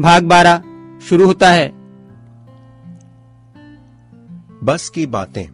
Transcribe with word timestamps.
भाग 0.00 0.24
बारह, 0.24 0.62
शुरू 1.08 1.26
होता 1.26 1.48
है। 1.50 1.68
बस 4.64 4.88
की 4.88 5.04
बातें। 5.06 5.44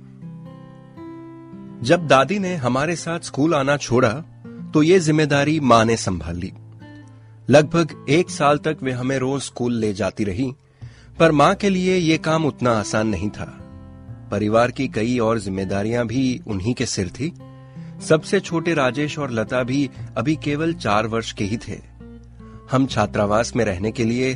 जब 1.82 2.06
दादी 2.06 2.38
ने 2.38 2.54
हमारे 2.54 2.94
साथ 2.96 3.20
स्कूल 3.20 3.54
आना 3.54 3.76
छोड़ा 3.76 4.12
तो 4.74 4.82
ये 4.82 4.98
ज़िम्मेदारी 4.98 5.58
माँ 5.60 5.84
ने 5.84 5.96
संभाल 5.96 6.36
ली। 6.36 6.52
लगभग 7.48 8.04
एक 8.08 8.30
साल 8.30 8.58
तक 8.58 8.76
वे 8.82 8.92
हमें 8.92 9.18
रोज 9.18 9.42
स्कूल 9.42 9.74
ले 9.74 9.92
जाती 9.92 10.24
रही, 10.24 10.52
पर 11.18 11.32
माँ 11.32 11.54
के 11.54 11.70
लिए 11.70 11.96
ये 11.96 12.18
काम 12.18 12.44
उतना 12.44 12.70
आसान 12.70 13.08
नहीं 13.08 13.30
था। 13.30 13.44
परिवार 14.30 14.70
की 14.70 14.88
कई 14.88 15.18
और 15.18 15.38
जिम्मेदारियाँ 15.38 16.06
भी 16.06 16.40
उन्हीं 16.46 16.74
के 16.74 16.86
सिर 16.86 17.08
थी। 17.10 17.32
सबसे 18.02 18.40
छोटे 18.40 18.74
राजेश 18.74 19.18
और 19.18 19.30
लता 19.30 19.62
भी 19.62 19.88
अभी 20.16 20.36
केवल 20.36 20.74
चार 20.76 21.06
वर्ष 21.06 21.32
के 21.32 21.44
ही 21.44 21.56
थे। 21.58 21.95
हम 22.70 22.86
छात्रावास 22.86 23.54
में 23.56 23.64
रहने 23.64 23.92
के 23.92 24.04
लिए 24.04 24.34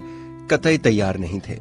कतई 0.51 0.79
तैयार 0.79 1.19
नहीं 1.19 1.41
थे। 1.41 1.59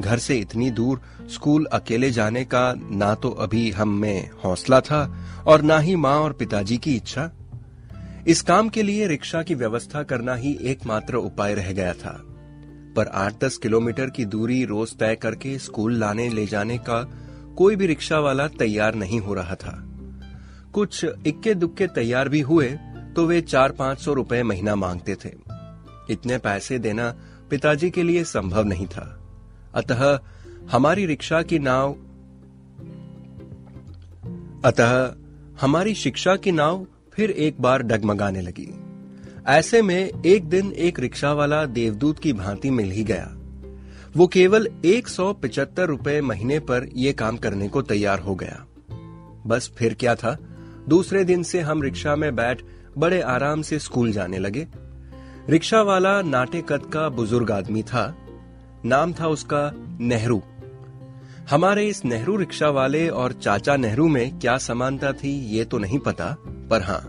घर 0.00 0.18
से 0.18 0.36
इतनी 0.36 0.70
दूर 0.70 1.00
स्कूल 1.30 1.64
अकेले 1.72 2.10
जाने 2.10 2.44
का 2.44 2.72
ना 2.76 3.14
तो 3.14 3.30
अभी 3.40 3.70
हम 3.70 3.98
में 4.00 4.30
हौसला 4.44 4.80
था 4.80 5.02
और 5.46 5.62
ना 5.62 5.78
ही 5.78 5.96
माँ 5.96 6.16
और 6.20 6.32
पिताजी 6.32 6.76
की 6.76 6.94
इच्छा। 6.96 7.30
इस 8.26 8.42
काम 8.42 8.68
के 8.68 8.82
लिए 8.82 9.06
रिक्शा 9.06 9.42
की 9.42 9.54
व्यवस्था 9.54 10.02
करना 10.02 10.34
ही 10.34 10.56
एकमात्र 10.62 11.16
उपाय 11.16 11.54
रह 11.54 11.72
गया 11.72 11.92
था। 11.94 12.16
पर 12.96 13.06
आठ 13.06 13.42
दस 13.44 13.56
किलोमीटर 13.56 14.10
की 14.10 14.24
दूरी 14.24 14.64
रोज 14.64 14.96
तय 14.98 15.16
करके 15.16 15.58
स्कूल 15.58 15.98
लाने 15.98 16.28
ले 16.28 16.46
जाने 16.46 16.78
का 16.78 17.02
कोई 17.56 17.76
भी 17.76 17.86
रिक्शा 17.86 18.18
वाला 18.18 18.46
तैयार 18.48 18.94
नहीं 18.94 19.20
हो 19.20 19.34
रहा 19.34 19.54
था। 19.54 19.76
कुछ 20.72 21.04
इक्के 21.26 21.54
दुक्के 21.54 21.86
तैयार 21.86 22.28
भी 22.28 22.40
हुए 22.40 22.68
तो 23.16 23.26
वे 23.26 23.40
चार 23.40 23.72
पाँच 23.72 23.98
सौ 23.98 24.12
रुपए 24.12 24.42
महीना 24.42 24.74
मांगते 24.76 25.14
थे। 25.14 25.30
इतने 26.10 26.38
पैसे 26.38 26.78
देना 26.78 27.16
पिताजी 27.50 27.90
के 27.90 28.02
लिए 28.02 28.24
संभव 28.24 28.64
नहीं 28.64 28.86
था। 28.86 29.28
अतः 29.74 30.20
हमारी 30.70 31.06
रिक्शा 31.06 31.42
की 31.42 31.58
नाव 31.58 31.96
अतः 34.64 35.14
हमारी 35.60 35.94
शिक्षा 35.94 36.36
की 36.36 36.52
नाव 36.52 36.86
फिर 37.12 37.30
एक 37.30 37.60
बार 37.60 37.82
डगमगाने 37.82 38.40
लगी। 38.40 38.74
ऐसे 39.46 39.82
में 39.82 40.12
एक 40.26 40.44
दिन 40.44 40.72
एक 40.72 41.00
रिक्शा 41.00 41.32
वाला 41.32 41.64
देवदूत 41.64 42.18
की 42.18 42.32
भांति 42.32 42.70
मिल 42.70 42.90
ही 42.90 43.04
गया। 43.04 43.34
वो 44.16 44.26
केवल 44.26 44.68
एक 44.84 45.08
सौ 45.08 45.32
पिचहत्तर 45.32 45.86
रुपए 45.86 46.20
महीने 46.20 46.58
पर 46.58 46.88
यह 46.94 47.12
काम 47.12 47.36
करने 47.36 47.68
को 47.68 47.82
तैयार 47.82 48.18
हो 48.18 48.34
गया। 48.34 48.66
बस 49.46 49.72
फिर 49.78 49.94
क्या 49.94 50.14
था? 50.14 50.38
दूसरे 50.88 51.24
दिन 51.24 51.42
से 51.42 51.60
हम 51.60 51.82
रिक्शा 51.82 52.16
में 52.16 52.36
बैठ 52.36 52.62
बड़े 52.98 53.20
आराम 53.20 53.62
से 53.62 53.78
स्कूल 53.78 54.12
जाने 54.12 54.38
लगे। 54.38 54.68
रिक्शा 55.50 55.82
वाला 55.82 56.22
नाटे 56.22 56.62
कद 56.68 56.82
का 56.82 57.08
बुज़ुर्ग 57.08 57.50
आदमी 57.50 57.82
था। 57.82 58.16
नाम 58.84 59.12
था 59.12 59.28
उसका 59.28 59.72
नेहरू। 60.00 60.42
हमारे 61.50 61.88
इस 61.88 62.04
नेहरू 62.04 62.36
रिक्शा 62.36 62.68
वाले 62.68 63.08
और 63.08 63.32
चाचा 63.32 63.76
नेहरू 63.76 64.08
में 64.08 64.38
क्या 64.38 64.58
समानता 64.58 65.12
थी, 65.12 65.46
ये 65.46 65.64
तो 65.64 65.78
नहीं 65.78 65.98
पता, 65.98 66.36
पर 66.70 66.82
हाँ 66.82 67.00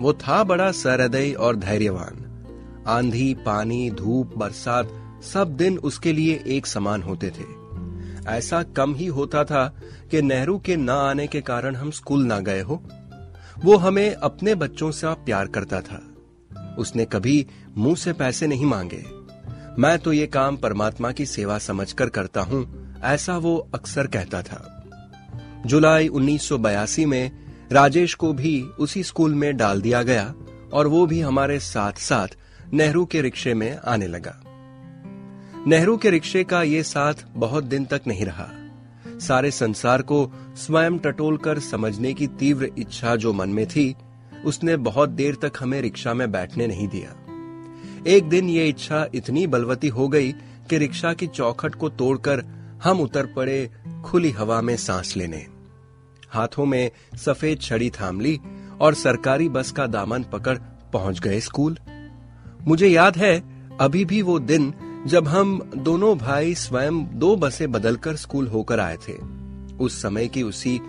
वो 0.00 0.12
था 0.12 0.44
बड़ा 0.44 0.72
सहृदय 0.72 1.32
और 1.32 1.56
धैर्यवान। 1.56 2.44
आंधी, 2.86 3.34
पानी, 3.34 3.90
धूप, 3.90 4.34
बरसात, 4.36 4.90
सब 5.22 5.56
दिन 5.56 5.78
उसके 5.78 6.12
लिए 6.12 6.44
एक 6.46 6.66
समान 6.66 7.02
होते 7.02 7.30
थे। 7.30 7.46
ऐसा 8.28 8.62
कम 8.62 8.94
ही 8.94 9.06
होता 9.06 9.44
था 9.44 9.76
कि 10.10 10.22
नेहरू 10.22 10.58
के 10.58 10.76
न 10.76 10.90
आने 10.90 11.26
के 11.26 11.40
कारण 11.40 11.76
हम 11.76 11.90
स्कूल 11.90 12.24
ना 12.24 12.40
गए 12.40 12.60
हो। 12.60 12.82
वो 13.64 13.76
हमें 13.76 14.14
अपने 14.14 14.54
बच्चों 14.54 14.90
से 14.90 15.06
प्यार 15.06 15.46
करता 15.46 15.80
था। 15.80 16.14
उसने 16.78 17.04
कभी 17.04 17.46
मुँह 17.76 17.96
से 17.96 18.12
पैसे 18.12 18.46
नहीं 18.46 18.66
मांगे। 18.66 19.04
मैं 19.78 19.98
तो 19.98 20.12
ये 20.12 20.26
काम 20.26 20.56
परमात्मा 20.56 21.12
की 21.12 21.26
सेवा 21.26 21.58
समझकर 21.58 22.08
करता 22.08 22.40
हूँ, 22.40 22.66
ऐसा 23.04 23.36
वो 23.36 23.56
अक्सर 23.74 24.06
कहता 24.06 24.42
था। 24.42 24.74
जुलाई 25.66 26.08
1982 26.08 27.06
में 27.06 27.30
राजेश 27.72 28.14
को 28.14 28.32
भी 28.32 28.60
उसी 28.78 29.02
स्कूल 29.02 29.34
में 29.34 29.56
डाल 29.56 29.80
दिया 29.80 30.02
गया 30.02 30.34
और 30.72 30.86
वो 30.86 31.06
भी 31.06 31.20
हमारे 31.20 31.58
साथ 31.60 31.92
साथ 31.92 32.36
नेहरू 32.72 33.04
के 33.06 33.22
रिक्शे 33.22 33.54
में 33.54 33.76
आने 33.76 34.06
लगा। 34.06 34.34
नेहरू 35.66 35.96
के 35.96 36.10
रिक्शे 36.10 36.44
का 36.44 36.62
ये 36.62 36.82
साथ 36.82 37.14
बहुत 37.34 37.64
दिन 37.64 37.84
तक 37.84 38.00
नहीं 38.06 38.24
रहा। 38.24 38.48
सारे 39.18 39.50
संसार 39.50 40.02
को 40.02 40.30
स्वयं 40.56 40.98
टटोल 40.98 41.36
कर 41.36 41.58
समझने 41.58 42.12
की 42.14 42.26
तीव्र 42.26 42.70
इच्छा 42.78 43.16
जो 43.16 43.32
मन 43.32 43.48
में 43.48 43.66
थी 43.66 43.94
उसने 44.44 44.76
बहुत 44.76 45.08
देर 45.08 45.34
तक 45.34 45.52
हमें 45.60 45.80
रिक्शा 45.80 46.14
में 46.14 46.32
बैठने 46.32 46.66
नहीं 46.66 46.88
दिया। 46.88 47.14
एक 48.06 48.28
दिन 48.28 48.48
ये 48.48 48.68
इच्छा 48.68 49.06
इतनी 49.14 49.46
बलवती 49.46 49.88
हो 49.88 50.08
गई 50.08 50.32
कि 50.70 50.78
रिक्शा 50.78 51.12
की 51.12 51.26
चौखट 51.26 51.74
को 51.74 51.88
तोड़कर 51.88 52.44
हम 52.82 53.00
उतर 53.00 53.26
पड़े 53.26 53.70
खुली 54.04 54.30
हवा 54.30 54.60
में 54.60 54.76
सांस 54.76 55.16
लेने। 55.16 55.46
हाथों 56.28 56.66
में 56.66 56.90
सफ़ेद 57.16 57.60
छड़ी 57.60 57.90
थाम 57.90 58.20
ली 58.20 58.40
और 58.80 58.94
सरकारी 58.94 59.48
बस 59.48 59.72
का 59.72 59.86
दामन 59.86 60.22
पकड़ 60.22 60.58
पहुँच 60.92 61.20
गए 61.20 61.40
स्कूल। 61.40 61.78
मुझे 62.66 62.88
याद 62.88 63.16
है, 63.16 63.42
अभी 63.80 64.04
भी 64.04 64.22
वो 64.22 64.38
दिन 64.38 64.74
जब 65.06 65.28
हम 65.28 65.70
दोनों 65.76 66.18
भाई 66.18 66.54
स्वयं 66.54 67.18
दो 67.18 67.36
बसें 67.36 67.72
बदलकर 67.72 68.16
स्कूल 68.16 68.46
होकर 68.46 68.80
आए 68.80 68.96
थे। 68.96 69.12
उस 69.76 70.02
समय 70.02 70.28
की 70.28 70.42
उसी, 70.42 70.80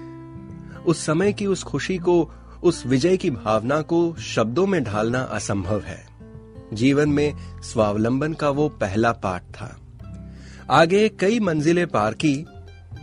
उस 0.85 1.05
समय 1.05 1.33
की 1.33 1.45
उस 1.45 1.63
खुशी 1.63 1.97
को 1.97 2.31
उस 2.63 2.85
विजय 2.85 3.17
की 3.17 3.31
भावना 3.31 3.81
को 3.81 4.15
शब्दों 4.15 4.67
में 4.67 4.83
ढालना 4.83 5.19
असंभव 5.19 5.79
है। 5.79 6.07
जीवन 6.73 7.09
में 7.09 7.33
स्वावलंबन 7.61 8.33
का 8.33 8.49
वो 8.49 8.69
पहला 8.69 9.11
पाठ 9.11 9.41
था। 9.41 9.79
आगे 10.69 11.09
कई 11.09 11.39
मंजिलें 11.39 11.87
पार 11.87 12.13
की, 12.13 12.45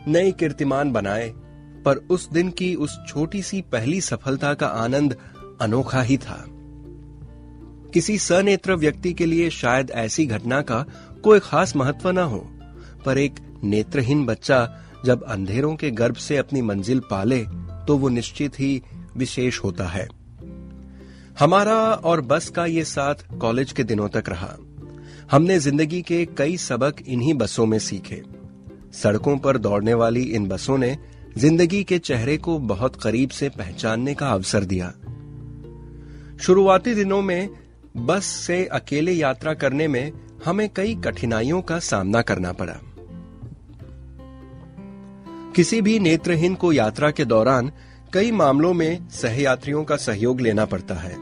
नई 0.08 0.32
कीर्तिमान 0.32 0.92
बनाए, 0.92 1.32
पर 1.84 1.96
उस 1.96 2.30
दिन 2.30 2.50
की 2.50 2.74
उस 2.74 2.98
छोटी 3.08 3.42
सी 3.42 3.60
पहली 3.62 4.00
सफलता 4.00 4.54
का 4.54 4.66
आनंद 4.66 5.16
अनोखा 5.60 6.02
ही 6.02 6.16
था। 6.16 6.44
किसी 7.94 8.18
सनेत्र 8.18 8.74
व्यक्ति 8.74 9.12
के 9.12 9.26
लिए 9.26 9.50
शायद 9.50 9.90
ऐसी 9.90 10.26
घटना 10.26 10.62
का 10.62 10.84
कोई 11.24 11.38
खास 11.38 11.76
महत्व 11.76 12.10
ना 12.10 12.22
हो, 12.22 12.50
पर 13.04 13.18
एक 13.18 13.34
नेत्रहीन 13.64 14.26
बच्चा 14.26 14.78
जब 15.04 15.22
अंधेरों 15.22 15.76
के 15.76 15.90
गर्भ 15.90 16.14
से 16.14 16.36
अपनी 16.36 16.62
मंजिल 16.62 17.00
पाले 17.00 17.44
तो 17.86 17.96
वो 17.96 18.08
निश्चित 18.08 18.60
ही 18.60 18.82
विशेष 19.16 19.58
होता 19.64 19.86
है। 19.88 20.08
हमारा 21.38 21.74
और 22.04 22.20
बस 22.20 22.48
का 22.48 22.66
ये 22.66 22.84
साथ 22.84 23.26
कॉलेज 23.38 23.72
के 23.72 23.84
दिनों 23.84 24.08
तक 24.08 24.28
रहा। 24.28 24.56
हमने 25.30 25.58
ज़िंदगी 25.58 26.00
के 26.02 26.24
कई 26.38 26.56
सबक 26.56 27.02
इन्हीं 27.06 27.34
बसों 27.34 27.66
में 27.66 27.78
सीखे। 27.78 28.22
सड़कों 28.94 29.36
पर 29.38 29.58
दौड़ने 29.58 29.94
वाली 29.94 30.22
इन 30.22 30.48
बसों 30.48 30.78
ने 30.78 30.96
ज़िंदगी 31.38 31.82
के 31.84 31.98
चेहरे 31.98 32.36
को 32.36 32.58
बहुत 32.58 32.96
करीब 32.96 33.30
से 33.30 33.48
पहचानने 33.48 34.14
का 34.14 34.28
अवसर 34.28 34.64
दिया। 34.64 34.92
शुरुआती 36.42 36.94
दिनों 36.94 37.22
में 37.22 37.48
बस 37.96 38.24
से 38.24 38.64
अकेले 38.66 39.12
यात्रा 39.12 39.54
करने 39.54 39.88
में 39.88 40.12
हमें 40.44 40.68
कई 40.68 40.94
कठिनाइयों 40.94 41.60
का 41.62 41.78
सामना 41.78 42.22
करना 42.22 42.52
पड़ा। 42.52 42.76
किसी 45.56 45.80
भी 45.80 45.98
नेत्रहीन 45.98 46.54
को 46.54 46.72
यात्रा 46.72 47.10
के 47.10 47.24
दौरान 47.24 47.70
कई 48.16 48.30
मामलों 48.30 48.74
में 48.74 49.08
सहयात्रियों 49.08 49.84
का 49.84 49.96
सहयोग 49.96 50.40
लेना 50.40 50.64
पड़ता 50.64 50.94
है। 50.94 51.14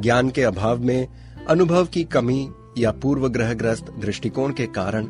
ज्ञान 0.00 0.30
के 0.30 0.42
अभाव 0.42 0.78
में 0.78 1.08
अनुभव 1.48 1.86
की 1.86 2.04
कमी 2.04 2.50
या 2.78 2.90
पूर्व 2.90 3.28
ग्रहग्रस्त 3.28 3.86
दृष्टिकोण 4.00 4.52
के 4.52 4.66
कारण 4.66 5.08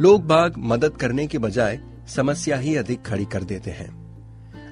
लोग 0.00 0.26
बाग 0.26 0.54
मदद 0.58 0.96
करने 0.96 1.26
के 1.26 1.38
बजाय 1.38 1.80
समस्या 2.08 2.56
ही 2.56 2.76
अधिक 2.76 3.02
खड़ी 3.02 3.24
कर 3.24 3.44
देते 3.44 3.70
हैं। 3.70 3.90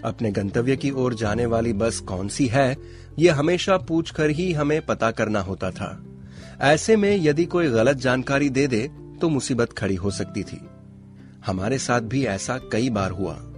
अपने 0.04 0.32
गंतव्य 0.32 0.76
की 0.76 0.90
ओर 0.90 1.14
जाने 1.14 1.46
वाली 1.46 1.72
बस 1.72 2.00
कौन 2.00 2.28
सी 2.28 2.46
है, 2.46 2.76
ये 3.18 3.30
हमेशा 3.30 3.76
पूछकर 3.76 4.30
ही 4.30 4.52
हमें 4.52 4.86
पता 4.86 5.10
करना 5.10 5.40
होता 5.40 5.70
था। 5.70 6.04
ऐसे 6.60 6.96
में 6.96 7.16
यदि 7.16 7.44
कोई 7.44 7.68
गलत 7.68 7.96
जानकारी 7.96 8.50
दे 8.50 8.66
दे 8.66 8.90
तो 9.20 9.28
मुसीबत 9.28 9.72
खड़ी 9.72 9.94
हो 9.94 10.10
सकती 10.10 10.42
थी। 10.42 10.60
हमारे 11.46 11.78
साथ 11.78 12.00
भी 12.00 12.24
ऐसा 12.24 12.58
कई 12.58 12.90
बार 12.90 13.10
हुआ। 13.10 13.48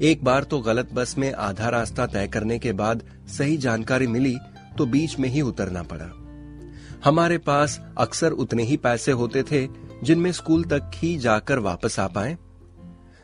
एक 0.00 0.24
बार 0.24 0.44
तो 0.44 0.60
गलत 0.60 0.92
बस 0.92 1.14
में 1.18 1.32
आधा 1.32 1.68
रास्ता 1.68 2.06
तय 2.06 2.28
करने 2.28 2.58
के 2.58 2.72
बाद 2.72 3.02
सही 3.28 3.56
जानकारी 3.56 4.06
मिली 4.06 4.36
तो 4.78 4.86
बीच 4.86 5.18
में 5.18 5.28
ही 5.28 5.40
उतरना 5.40 5.82
पड़ा। 5.82 6.10
हमारे 7.04 7.38
पास 7.38 7.80
अक्सर 7.98 8.32
उतने 8.32 8.62
ही 8.62 8.76
पैसे 8.76 9.12
होते 9.12 9.42
थे 9.42 9.66
जिनमें 10.02 10.30
स्कूल 10.32 10.64
तक 10.64 10.90
ही 10.94 11.16
जाकर 11.18 11.58
वापस 11.58 11.98
आ 12.00 12.06
पाए। 12.06 12.36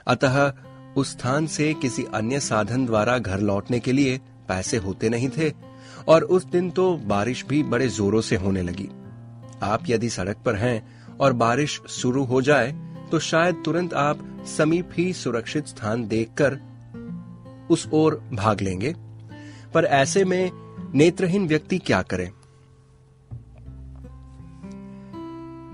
अतः 0.07 0.53
उस 0.97 1.11
स्थान 1.11 1.47
से 1.47 1.73
किसी 1.75 2.05
अन्य 2.15 2.41
साधन 2.41 2.87
द्वारा 2.87 3.19
घर 3.19 3.41
लौटने 3.41 3.81
के 3.81 3.93
लिए 3.93 4.19
पैसे 4.49 4.77
होते 4.77 5.09
नहीं 5.09 5.29
थे 5.29 5.53
और 6.09 6.25
उस 6.25 6.45
दिन 6.45 6.71
तो 6.71 6.97
बारिश 6.97 7.45
भी 7.45 7.63
बड़े 7.63 7.89
जोरों 7.89 8.21
से 8.21 8.37
होने 8.37 8.63
लगी। 8.63 8.89
आप 9.63 9.85
यदि 9.89 10.09
सड़क 10.11 10.37
पर 10.37 10.55
हैं 10.55 11.17
और 11.19 11.33
बारिश 11.33 11.81
शुरू 11.89 12.25
हो 12.25 12.43
जाए 12.43 12.73
तो 13.13 13.19
शायद 13.19 13.63
तुरंत 13.65 13.95
आप 13.95 14.45
समीप 14.59 14.91
ही 14.93 15.13
सुरक्षित 15.13 15.67
स्थान 15.67 16.09
देखकर 16.09 16.59
उस 17.71 17.89
ओर 17.93 18.29
भाग 18.33 18.61
लेंगे। 18.61 18.95
पर 19.75 19.85
ऐसे 19.85 20.25
में 20.25 20.51
नेत्रहीन 20.95 21.49
व्यक्ति 21.49 21.79
क्या 21.79 22.03
करे? 22.03 22.27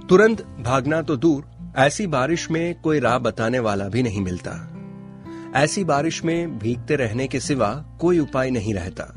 तुरंत 0.09 0.43
भागना 0.43 1.03
तो 1.03 1.17
दूर, 1.17 1.45
ऐसी 1.77 2.07
बारिश 2.07 2.51
में 2.51 2.81
कोई 2.81 3.01
राह 3.01 3.19
बताने 3.19 3.59
वाला 3.59 3.89
भी 3.89 4.03
नहीं 4.03 4.21
मिलता। 4.21 4.71
ऐसी 5.57 5.85
बारिश 5.85 6.25
में 6.25 6.59
भीगते 6.59 6.97
रहने 6.97 7.29
के 7.29 7.41
सिवा 7.41 7.85
कोई 8.01 8.19
उपाय 8.19 8.51
नहीं 8.51 8.75
रहता। 8.75 9.15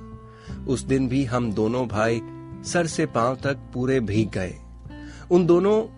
उस 0.67 0.81
दिन 0.81 1.07
भी 1.07 1.25
हम 1.25 1.53
दोनों 1.53 1.87
भाई 1.87 2.21
सर 2.63 2.87
से 2.87 3.05
पाँव 3.05 3.35
तक 3.35 3.57
पूरे 3.73 3.99
भीग 3.99 4.29
गए। 4.29 4.55
उन 5.31 5.45
दोनों 5.45 5.96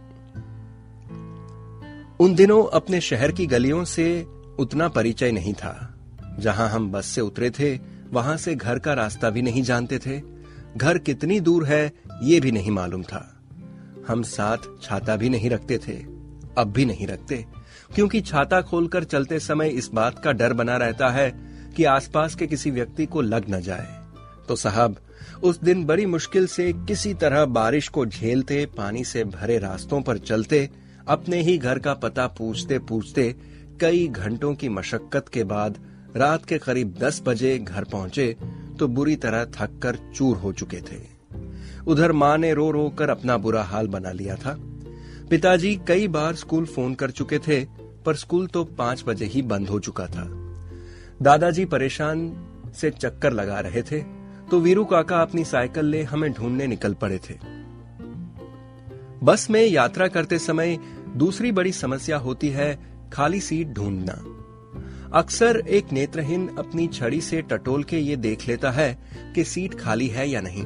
उन 2.20 2.36
दिनों 2.36 2.66
अपने 2.66 3.02
शहर 3.02 3.32
की 3.32 3.46
गलियों 3.46 3.84
से 3.84 4.26
उतना 4.60 4.88
परिचय 4.88 5.32
नहीं 5.32 5.54
था। 5.54 5.96
जहाँ 6.40 6.70
हम 6.70 6.92
बस 6.92 7.06
से 7.06 7.22
उतरे 7.22 7.50
थे, 7.50 7.80
वहाँ 8.12 8.38
से 8.38 8.56
घर 8.56 8.80
का 8.80 8.94
रास्ता 8.94 9.30
भी 9.30 9.42
नहीं 9.42 9.64
जानते 9.64 10.00
थे। 10.00 10.22
घर 10.78 10.98
कितनी 10.98 11.40
दूर 11.40 11.66
है, 11.66 11.94
ये 12.24 12.40
भी 12.40 12.52
नहीं 12.52 12.72
मालूम 12.72 13.04
था। 13.04 13.42
हम 14.08 14.24
साथ 14.24 14.58
छाता 14.82 15.16
भी 15.16 15.30
नहीं 15.30 15.50
रखते 15.50 15.78
थे, 15.78 15.94
अब 16.58 16.72
भी 16.76 16.86
नहीं 16.86 17.08
रखते। 17.08 17.46
क्योंकि 17.96 18.22
छाता 18.22 18.62
खोलकर 18.62 19.04
चलते 19.04 19.40
समय 19.40 19.70
इस 19.70 19.90
बात 19.94 20.20
का 20.20 20.32
डर 20.32 20.54
बना 20.54 20.78
रहता 20.78 21.10
है 21.10 21.40
कि 21.76 21.84
आसपास 21.84 22.36
के 22.36 22.48
किसी 22.48 22.72
व्यक्ति 22.72 23.06
को 23.06 23.22
लग 23.22 23.46
न 23.50 23.62
जाए। 23.62 23.88
तो 24.48 24.56
साहब, 24.56 24.96
उस 25.44 25.60
दिन 25.62 25.86
बड़ी 25.86 26.06
मुश्किल 26.06 26.48
से 26.48 26.74
किसी 26.74 27.14
तरह 27.14 27.46
बारिश 27.46 27.88
को 27.88 28.06
झेलते, 28.06 28.66
पानी 28.66 29.04
से 29.04 29.24
भरे 29.24 29.58
रास्तों 29.58 30.02
पर 30.02 30.18
चलते 30.18 30.70
अपने 31.10 31.42
ही 31.42 31.58
घर 31.58 31.80
का 31.80 31.94
पता 31.94 32.26
पूछते 32.28 32.80
पूछते 32.80 33.34
कई 33.82 34.08
घंटों 34.08 34.54
की 34.56 34.70
मशक्कत 34.70 35.30
के 35.34 35.44
बाद 35.44 35.78
रात 36.16 36.46
के 36.46 36.58
करीब 36.58 36.96
दस 37.00 37.22
बजे 37.26 37.58
घर 37.60 37.84
पहुँचे 37.84 38.36
तो 38.80 38.88
बुरी 38.88 39.16
तरह 39.16 39.46
थक 39.56 39.80
कर 39.84 39.98
चूर 40.16 40.38
हो 40.38 40.52
चुके 40.54 40.82
थे। 40.82 41.02
उधर 41.88 42.12
माँ 42.12 42.38
ने 42.38 42.54
रो 42.54 42.70
रो 42.72 42.90
कर 42.90 43.10
अपना 43.10 43.38
बुरा 43.38 43.64
हाल 43.64 43.88
बना 43.88 44.12
लिया 44.12 44.36
था। 44.36 44.56
पिताजी 45.30 45.76
कई 45.88 46.08
बार 46.08 46.36
स्कूल 46.36 46.66
फ़ोन 46.66 46.94
कर 46.94 47.12
चुके 47.12 47.40
थे, 47.40 47.64
पर 48.06 48.16
स्कूल 48.16 48.48
तो 48.48 48.64
पाँच 48.78 49.04
बजे 49.08 49.26
ही 49.26 49.42
बंद 49.44 49.70
हो 49.70 49.80
चुका 49.80 50.06
था। 50.08 50.28
दादाजी 51.22 51.66
परेशान 51.66 52.32
से 52.76 52.90
चक्कर 52.92 53.34
लगा 53.34 53.60
रहे 53.60 53.82
थे 53.82 54.02
तो 54.52 54.60
वीरू 54.60 54.86
काका 54.86 55.22
अपनी 55.22 55.44
साइकिल 55.46 55.86
ले 55.86 56.04
हमें 56.04 56.32
ढूँढने 56.34 56.68
निकल 56.68 56.94
पड़े 56.94 57.20
थे। 57.20 57.34
बस 59.24 59.48
में 59.50 59.62
यात्रा 59.62 60.08
करते 60.08 60.38
समय 60.40 60.78
दूसरी 61.18 61.52
बड़ी 61.52 61.72
समस्या 61.72 62.18
होती 62.18 62.50
है 62.50 62.80
खाली 63.14 63.42
सीट 63.42 63.68
ढूंढना। 63.68 64.36
अक्सर 65.20 65.58
एक 65.58 65.92
नेत्रहीन 65.92 66.48
अपनी 66.48 66.88
छड़ी 66.88 67.22
से 67.22 67.42
टटोल 67.42 67.84
के 67.84 68.00
ये 68.00 68.16
देख 68.16 68.48
लेता 68.48 68.72
है 68.72 69.00
कि 69.36 69.44
सीट 69.44 69.76
खाली 69.76 70.08
है 70.08 70.30
या 70.30 70.42
नहीं। 70.42 70.66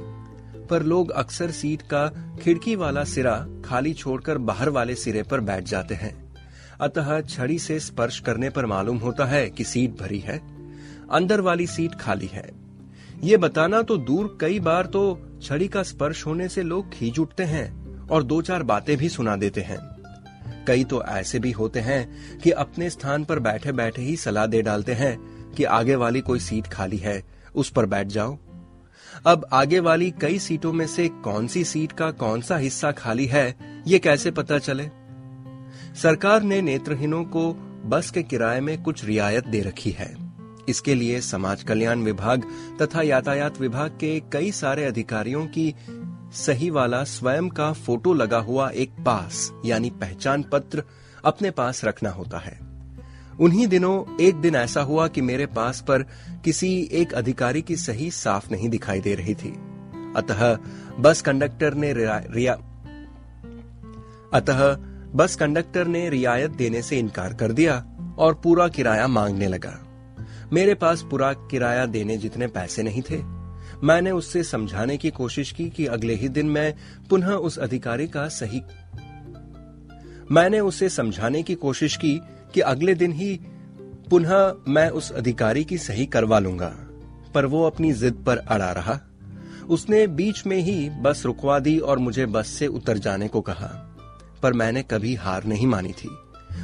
पर 0.67 0.83
लोग 0.83 1.11
अक्सर 1.11 1.51
सीट 1.51 1.81
का 1.81 2.33
खिड़की 2.41 2.75
वाला 2.75 3.03
सिरा 3.03 3.47
खाली 3.65 3.93
छोड़कर 3.93 4.37
बाहर 4.37 4.69
वाले 4.69 4.95
सिरे 4.95 5.23
पर 5.23 5.39
बैठ 5.39 5.63
जाते 5.63 5.95
हैं। 5.95 6.35
अतः 6.81 7.21
छड़ी 7.21 7.59
से 7.59 7.79
स्पर्श 7.79 8.19
करने 8.19 8.49
पर 8.49 8.65
मालूम 8.65 8.97
होता 8.97 9.25
है 9.25 9.49
कि 9.49 9.63
सीट 9.63 9.91
भरी 9.91 10.19
है। 10.19 10.41
अंदर 11.11 11.41
वाली 11.41 11.67
सीट 11.67 11.95
खाली 11.95 12.27
है। 12.27 12.51
ये 13.23 13.37
बताना 13.37 13.81
तो 13.81 13.97
दूर 13.97 14.37
कई 14.41 14.59
बार 14.59 14.85
तो 14.85 15.29
छड़ी 15.41 15.67
का 15.67 15.83
स्पर्श 15.83 16.25
होने 16.25 16.49
से 16.49 16.63
लोग 16.63 16.89
खींच 16.89 17.19
उठते 17.19 17.43
हैं 17.43 17.97
और 18.07 18.23
दो 18.23 18.41
चार 18.41 18.63
बातें 18.63 18.97
भी 18.97 19.09
सुना 19.09 19.35
देते 19.35 19.61
हैं। 19.61 19.92
कई 20.67 20.83
तो 20.83 21.03
ऐसे 21.03 21.39
भी 21.39 21.51
होते 21.51 21.79
हैं 21.79 22.39
कि 22.39 22.51
अपने 22.51 22.89
स्थान 22.89 23.23
पर 23.23 23.39
बैठे 23.39 23.71
बैठे 23.71 24.01
ही 24.01 24.15
सलाह 24.15 24.45
दे 24.45 24.61
डालते 24.61 24.93
हैं 24.93 25.17
कि 25.51 25.63
आगे 25.63 25.95
वाली 25.95 26.21
कोई 26.21 26.39
सीट 26.39 26.67
खाली 26.67 26.97
है, 26.97 27.23
उस 27.55 27.69
पर 27.69 27.85
बैठ 27.85 28.07
जाओ। 28.07 28.37
अब 29.25 29.45
आगे 29.53 29.79
वाली 29.79 30.11
कई 30.11 30.39
सीटों 30.39 30.73
में 30.73 30.87
से 30.87 31.07
कौन 31.07 31.47
सी 31.47 31.63
सीट 31.63 31.91
का 31.91 32.11
कौन 32.11 32.41
सा 32.41 32.57
हिस्सा 32.57 32.91
खाली 32.91 33.25
है, 33.25 33.55
ये 33.87 33.99
कैसे 33.99 34.31
पता 34.31 34.57
चले? 34.57 34.89
सरकार 36.01 36.43
ने 36.43 36.61
नेत्रहीनों 36.61 37.23
को 37.23 37.53
बस 37.85 38.11
के 38.11 38.23
किराए 38.23 38.59
में 38.59 38.83
कुछ 38.83 39.05
रियायत 39.05 39.47
दे 39.47 39.61
रखी 39.61 39.91
है। 39.91 40.15
इसके 40.69 40.95
लिए 40.95 41.21
समाज 41.21 41.63
कल्याण 41.63 41.99
विभाग 41.99 42.43
तथा 42.81 43.01
यातायात 43.01 43.61
विभाग 43.61 43.89
के 43.89 44.19
कई 44.19 44.51
सारे 44.51 44.85
अधिकारियों 44.85 45.45
की 45.47 45.75
सही 46.33 46.69
वाला 46.69 47.03
स्वयं 47.03 47.49
का 47.49 47.71
फ़ोटो 47.73 48.13
लगा 48.13 48.37
हुआ 48.37 48.69
एक 48.69 48.91
पास 49.05 49.51
यानी 49.65 49.89
पहचान 49.89 50.43
पत्र 50.43 50.83
अपने 51.25 51.51
पास 51.51 51.83
रखना 51.85 52.09
होता 52.09 52.37
है। 52.37 52.59
उन्हीं 53.39 53.67
दिनों 53.67 54.17
एक 54.21 54.35
दिन 54.35 54.55
ऐसा 54.55 54.81
हुआ 54.81 55.07
कि 55.07 55.21
मेरे 55.21 55.45
पास 55.45 55.81
पर 55.81 56.03
किसी 56.45 56.89
एक 56.91 57.13
अधिकारी 57.13 57.61
की 57.61 57.75
सही 57.75 58.11
साफ़ 58.11 58.49
नहीं 58.51 58.69
दिखाई 58.69 59.01
दे 59.01 59.15
रही 59.15 59.35
थी। 59.35 59.51
अतः 60.15 60.57
बस 60.99 61.21
कंडक्टर 61.21 61.73
ने 61.73 61.93
रिया, 61.93 62.53
अतः 64.33 64.75
बस 65.15 65.35
कंडक्टर 65.35 65.87
ने 65.87 66.09
रियायत 66.09 66.51
देने 66.51 66.81
से 66.81 66.99
इनकार 66.99 67.33
कर 67.33 67.51
दिया 67.51 67.83
और 68.17 68.33
पूरा 68.33 68.67
किराया 68.67 69.07
मांगने 69.07 69.47
लगा। 69.47 69.79
मेरे 70.53 70.73
पास 70.73 71.05
पूरा 71.11 71.33
किराया 71.33 71.85
देने 71.85 72.17
जितने 72.17 72.47
पैसे 72.47 72.83
नहीं 72.83 73.01
थे 73.01 73.42
मैंने 73.83 74.11
उससे 74.11 74.43
समझाने 74.43 74.97
की 74.97 75.09
कोशिश 75.09 75.51
की 75.51 75.69
कि 75.69 75.85
अगले 75.85 76.15
ही 76.15 76.29
दिन 76.29 76.45
मैं 76.45 76.75
पुनः 77.09 77.27
उस 77.27 77.57
अधिकारी 77.57 78.07
का 78.07 78.27
सही 78.27 78.61
मैंने 80.31 80.59
उसे 80.59 80.89
समझाने 80.89 81.43
की 81.43 81.55
कोशिश 81.55 81.97
की 81.97 82.21
कि 82.53 82.61
अगले 82.61 82.95
दिन 82.95 83.11
ही 83.11 83.39
पुनः 84.09 84.55
मैं 84.67 84.89
उस 84.89 85.11
अधिकारी 85.11 85.63
की 85.63 85.77
सही 85.77 86.05
करवा 86.05 86.39
लूँगा। 86.39 86.75
पर 87.35 87.45
वो 87.45 87.63
अपनी 87.63 87.93
जिद 87.93 88.23
पर 88.25 88.37
अड़ा 88.37 88.71
रहा। 88.71 88.99
उसने 89.69 90.07
बीच 90.07 90.45
में 90.47 90.57
ही 90.57 90.89
बस 90.89 91.23
रुकवा 91.25 91.59
दी 91.59 91.79
और 91.79 91.99
मुझे 91.99 92.25
बस 92.25 92.47
से 92.47 92.67
उतर 92.67 92.97
जाने 92.97 93.27
को 93.27 93.41
कहा। 93.41 93.97
पर 94.43 94.53
मैंने 94.53 94.83
कभी 94.83 95.15
हार 95.15 95.43
नहीं 95.43 95.67
मानी 95.67 95.91
थी। 95.91 96.09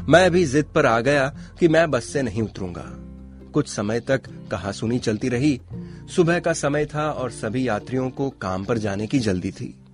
मैं 0.10 0.32
भी 0.32 0.46
जिद 0.46 0.66
पर 0.66 0.86
आ 0.86 1.00
गया 1.00 1.38
कि 1.60 1.68
मैं 1.68 1.92
बस 1.92 2.04
से 2.04 2.22
नहीं 2.22 2.42
उतरूँगा। 2.42 3.06
कुछ 3.54 3.68
समय 3.68 4.00
तक 4.00 4.22
कहा 4.52 4.72
सुनी 4.72 5.00
चलती 5.00 5.30
रही। 5.30 5.62
सुबह 6.16 6.40
का 6.40 6.54
समय 6.54 6.86
था 6.86 7.12
और 7.12 7.32
सभी 7.32 7.68
यात्रियों 7.68 8.10
को 8.10 8.30
काम 8.30 8.66
पर 8.66 8.78
जाने 8.78 9.08
की 9.08 9.20
जल्दी 9.20 9.52
थी। 9.52 9.86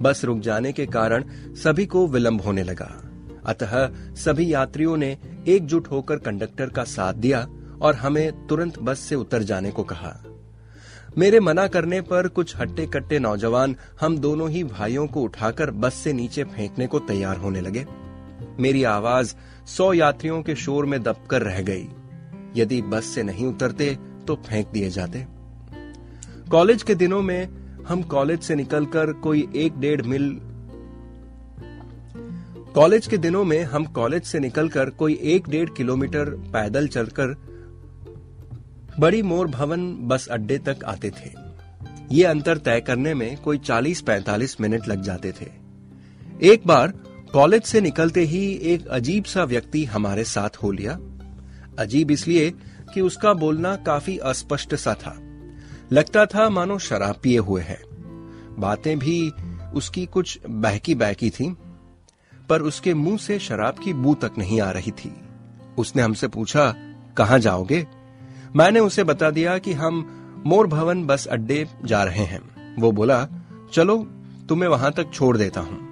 बस 0.00 0.24
रुक 0.24 0.38
जाने 0.38 0.72
के 0.72 0.86
कारण 0.86 1.24
सभी 1.54 1.86
को 1.86 2.06
विलंब 2.06 2.40
होने 2.40 2.62
लगा। 2.62 3.10
अतः 3.46 3.90
सभी 4.14 4.52
यात्रियों 4.52 4.96
ने 4.96 5.18
एकजुट 5.48 5.88
होकर 5.90 6.16
कंडक्टर 6.16 6.68
का 6.68 6.84
साथ 6.84 7.14
दिया 7.14 7.48
और 7.82 7.94
हमें 7.94 8.46
तुरंत 8.46 8.78
बस 8.78 8.98
से 8.98 9.14
उतर 9.14 9.42
जाने 9.42 9.70
को 9.70 9.82
कहा। 9.82 10.24
मेरे 11.18 11.40
मना 11.40 11.66
करने 11.66 12.00
पर 12.00 12.28
कुछ 12.28 12.56
हट्टे 12.56 12.86
कट्टे 12.86 13.18
नौजवान 13.18 13.76
हम 14.00 14.18
दोनों 14.18 14.50
ही 14.50 14.64
भाइयों 14.64 15.06
को 15.06 15.20
उठाकर 15.20 15.70
बस 15.70 15.94
से 15.94 16.12
नीचे 16.12 16.44
फेंकने 16.44 16.86
को 16.86 16.98
तैयार 16.98 17.36
होने 17.36 17.60
लगे। 17.60 17.86
मेरी 18.60 18.84
आवाज़ 18.84 19.34
सौ 19.66 19.92
यात्रियों 19.92 20.42
के 20.42 20.54
शोर 20.54 20.86
में 20.86 21.02
दबकर 21.02 21.42
रह 21.42 21.62
गई। 21.62 21.88
यदि 22.56 22.82
बस 22.82 23.04
से 23.04 23.22
नहीं 23.22 23.46
उतरते 23.46 24.15
तो 24.26 24.34
फेंक 24.46 24.68
दिए 24.68 24.90
जाते। 24.90 25.26
कॉलेज 26.50 26.82
के 26.82 26.94
दिनों 26.94 27.22
में 27.22 27.48
हम 27.88 28.02
कॉलेज 28.02 28.40
से 28.40 28.54
निकलकर 28.54 29.12
कोई 29.22 29.46
एक 29.56 29.78
डेढ़ 29.78 30.02
मील 30.02 30.28
कॉलेज 32.74 33.06
के 33.06 33.16
दिनों 33.18 33.44
में 33.44 33.62
हम 33.64 33.84
कॉलेज 33.92 34.22
से 34.22 34.38
निकलकर 34.38 34.90
कोई 34.92 35.18
एक 35.24 35.48
डेढ़ 35.48 35.70
किलोमीटर 35.70 36.30
पैदल 36.52 36.88
चलकर 36.88 37.34
बड़ी 38.98 39.22
मोर 39.22 39.46
भवन 39.46 39.92
बस 40.02 40.26
अड्डे 40.28 40.58
तक 40.58 40.84
आते 40.84 41.10
थे। 41.10 41.30
ये 42.12 42.24
अंतर 42.24 42.58
तय 42.58 42.80
करने 42.80 43.14
में 43.14 43.36
कोई 43.36 43.58
40-45 43.58 44.56
मिनट 44.60 44.88
लग 44.88 45.02
जाते 45.02 45.32
थे। 45.32 45.50
एक 46.42 46.66
बार 46.66 46.92
कॉलेज 47.32 47.62
से 47.62 47.80
निकलते 47.80 48.20
ही 48.24 48.44
एक 48.64 48.86
अजीब 48.88 49.24
सा 49.24 49.44
व्यक्ति 49.44 49.84
हमारे 49.84 50.24
साथ 50.24 50.56
हो 50.56 50.70
लिया। 50.70 50.98
अजीब 51.78 52.10
इसलिए 52.10 52.52
कि 52.96 53.02
उसका 53.02 53.32
बोलना 53.32 53.76
काफ़ी 53.76 54.18
अस्पष्ट 54.18 54.74
सा 54.74 54.94
था। 54.94 55.20
लगता 55.92 56.26
था, 56.26 56.50
मानो 56.50 56.78
शराब 56.78 57.16
पिए 57.22 57.38
हुए 57.38 57.62
है। 57.62 57.82
बातें 58.58 58.98
भी 58.98 59.30
उसकी 59.74 60.06
कुछ 60.06 60.38
बहकी 60.48 60.94
बहकी 60.94 61.30
थी, 61.30 61.56
पर 62.48 62.62
उसके 62.62 62.94
मुँह 62.94 63.18
से 63.18 63.38
शराब 63.38 63.74
की 63.74 63.92
बू 63.92 64.14
तक 64.14 64.32
नहीं 64.38 64.60
आ 64.60 64.70
रही 64.70 64.90
थी। 64.90 65.16
उसने 65.78 66.02
हमसे 66.02 66.28
पूछा, 66.28 66.74
कहा 67.16 67.38
जाओगे? 67.38 67.86
मैंने 68.56 68.80
उसे 68.80 69.04
बता 69.04 69.30
दिया 69.30 69.58
कि 69.58 69.72
हम 69.72 70.22
मोर 70.46 70.66
भवन 70.66 71.04
बस 71.04 71.26
अड्डे 71.26 71.68
जा 71.84 72.04
रहे 72.04 72.24
हैं। 72.24 72.74
वो 72.78 72.92
बोला, 72.92 73.28
चलो, 73.72 74.06
तुम्हें 74.48 74.70
वहाँ 74.70 74.92
तक 74.92 75.10
छोड़ 75.14 75.36
देता 75.36 75.60
हूँ। 75.60 75.86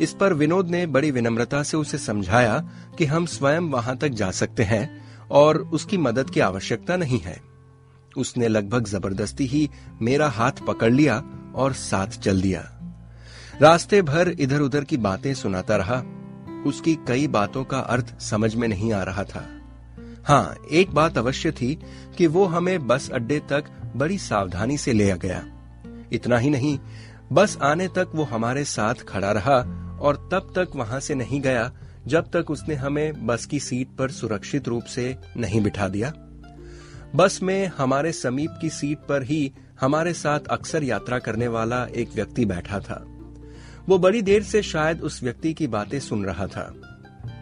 इस 0.00 0.12
पर 0.12 0.32
विनोद 0.32 0.68
ने 0.68 0.86
बड़ी 0.86 1.10
विनम्रता 1.10 1.62
से 1.62 1.76
उसे 1.76 1.98
समझाया 1.98 2.68
कि 2.98 3.04
हम 3.04 3.26
स्वयं 3.26 3.60
वहाँ 3.60 3.96
तक 3.96 4.08
जा 4.08 4.30
सकते 4.30 4.62
हैं 4.62 5.07
और 5.30 5.58
उसकी 5.58 5.98
मदद 5.98 6.30
की 6.30 6.40
आवश्यकता 6.40 6.96
नहीं 6.96 7.20
है। 7.20 7.40
उसने 8.16 8.48
लगभग 8.48 8.86
ज़बरदस्ती 8.86 9.46
ही 9.46 9.70
मेरा 10.02 10.28
हाथ 10.28 10.52
पकड़ 10.66 10.92
लिया 10.92 11.22
और 11.54 11.72
साथ 11.72 12.06
चल 12.06 12.40
दिया। 12.42 12.60
रास्ते 13.62 14.02
भर 14.02 14.28
इधर 14.28 14.60
उधर 14.60 14.84
की 14.84 14.96
बातें 14.96 15.34
सुनाता 15.34 15.76
रहा। 15.76 16.02
उसकी 16.66 16.94
कई 17.08 17.26
बातों 17.26 17.64
का 17.64 17.78
अर्थ 17.78 18.20
समझ 18.20 18.54
में 18.54 18.68
नहीं 18.68 18.92
आ 18.92 19.02
रहा 19.02 19.24
था। 19.24 19.44
हाँ 20.24 20.56
एक 20.72 20.90
बात 20.90 21.18
अवश्य 21.18 21.50
थी 21.50 21.78
कि 22.18 22.26
वो 22.26 22.44
हमें 22.44 22.86
बस 22.86 23.10
अड्डे 23.10 23.38
तक 23.38 23.64
बड़ी 23.96 24.18
सावधानी 24.18 24.78
से 24.78 24.92
ले 24.92 25.10
आ 25.10 25.16
गया। 25.16 25.44
इतना 26.12 26.38
ही 26.38 26.50
नहीं, 26.50 26.78
बस 27.32 27.58
आने 27.62 27.88
तक 27.88 28.12
वो 28.14 28.24
हमारे 28.24 28.64
साथ 28.64 28.94
खड़ा 28.94 29.32
रहा 29.32 29.56
और 30.00 30.16
तब 30.32 30.52
तक 30.56 30.76
वहाँ 30.76 31.00
से 31.00 31.14
नहीं 31.14 31.40
गया 31.40 31.72
जब 32.08 32.30
तक 32.30 32.50
उसने 32.50 32.74
हमें 32.74 33.26
बस 33.26 33.46
की 33.46 33.60
सीट 33.60 33.88
पर 33.88 34.10
सुरक्षित 34.10 34.68
रूप 34.68 34.84
से 34.84 35.16
नहीं 35.36 35.60
बिठा 35.60 35.88
दिया। 35.88 36.12
बस 37.14 37.40
में 37.42 37.66
हमारे 37.66 38.12
समीप 38.12 38.50
की 38.60 38.70
सीट 38.70 38.98
पर 38.98 39.22
ही 39.22 39.52
हमारे 39.80 40.12
साथ 40.12 40.40
अक्सर 40.40 40.82
यात्रा 40.82 41.18
करने 41.18 41.48
वाला 41.48 41.84
एक 41.84 42.08
व्यक्ति 42.14 42.44
बैठा 42.44 42.80
था। 42.80 43.04
वो 43.88 43.98
बड़ी 43.98 44.22
देर 44.22 44.42
से 44.42 44.62
शायद 44.62 45.00
उस 45.00 45.22
व्यक्ति 45.22 45.54
की 45.54 45.66
बातें 45.66 46.00
सुन 46.00 46.24
रहा 46.24 46.46
था। 46.46 46.74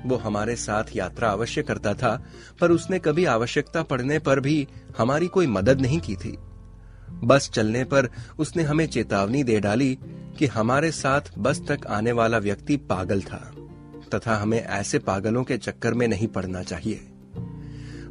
वो 0.07 0.17
हमारे 0.17 0.57
साथ 0.57 0.85
यात्रा 0.97 1.29
अवश्य 1.29 1.63
करता 1.63 1.95
था, 1.95 2.27
पर 2.61 2.71
उसने 2.71 2.99
कभी 2.99 3.25
आवश्यकता 3.25 3.83
पड़ने 3.83 4.19
पर 4.19 4.41
भी 4.41 4.69
हमारी 4.99 5.27
कोई 5.27 5.47
मदद 5.47 5.81
नहीं 5.81 6.01
की 6.01 6.17
थी। 6.17 6.39
बस 7.11 7.51
चलने 7.51 7.85
पर 7.85 8.09
उसने 8.39 8.63
हमें 8.63 8.87
चेतावनी 8.87 9.45
दे 9.45 9.61
डाली 9.61 9.99
कि 10.39 10.47
हमारे 10.47 10.91
साथ 10.91 11.21
बस 11.39 11.61
तक 11.69 11.87
आने 11.87 12.13
वाला 12.13 12.39
व्यक्ति 12.39 12.77
पागल 12.77 13.23
था। 13.23 13.53
तथा 14.15 14.37
हमें 14.37 14.63
ऐसे 14.63 14.99
पागलों 14.99 15.45
के 15.45 15.59
चक्कर 15.59 15.95
में 15.95 16.09
नहीं 16.09 16.29
पड़ना 16.29 16.63
चाहिए। 16.63 17.07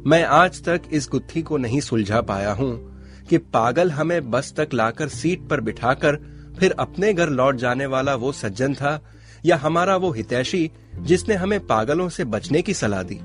मैं 0.06 0.24
आज 0.24 0.64
तक 0.64 0.82
इस 0.92 1.08
गुत्थी 1.10 1.42
को 1.42 1.56
नहीं 1.56 1.80
सुलझा 1.80 2.20
पाया 2.20 2.52
हूँ 2.52 3.02
कि 3.30 3.38
पागल 3.38 3.90
हमें 3.90 4.30
बस 4.30 4.54
तक 4.56 4.68
लाकर 4.74 5.08
सीट 5.08 5.48
पर 5.48 5.60
बिठाकर 5.60 6.16
फिर 6.58 6.72
अपने 6.72 7.14
घर 7.14 7.28
लौट 7.28 7.56
जाने 7.56 7.86
वाला 7.86 8.14
वो 8.14 8.32
सज्जन 8.32 8.74
था 8.74 9.02
या 9.46 9.56
हमारा 9.56 9.96
वो 9.96 10.12
हितैषी 10.12 10.70
जिसने 10.98 11.34
हमें 11.34 11.66
पागलों 11.66 12.08
से 12.08 12.24
बचने 12.24 12.62
की 12.62 12.74
सलाह 12.74 13.02
दी। 13.02 13.20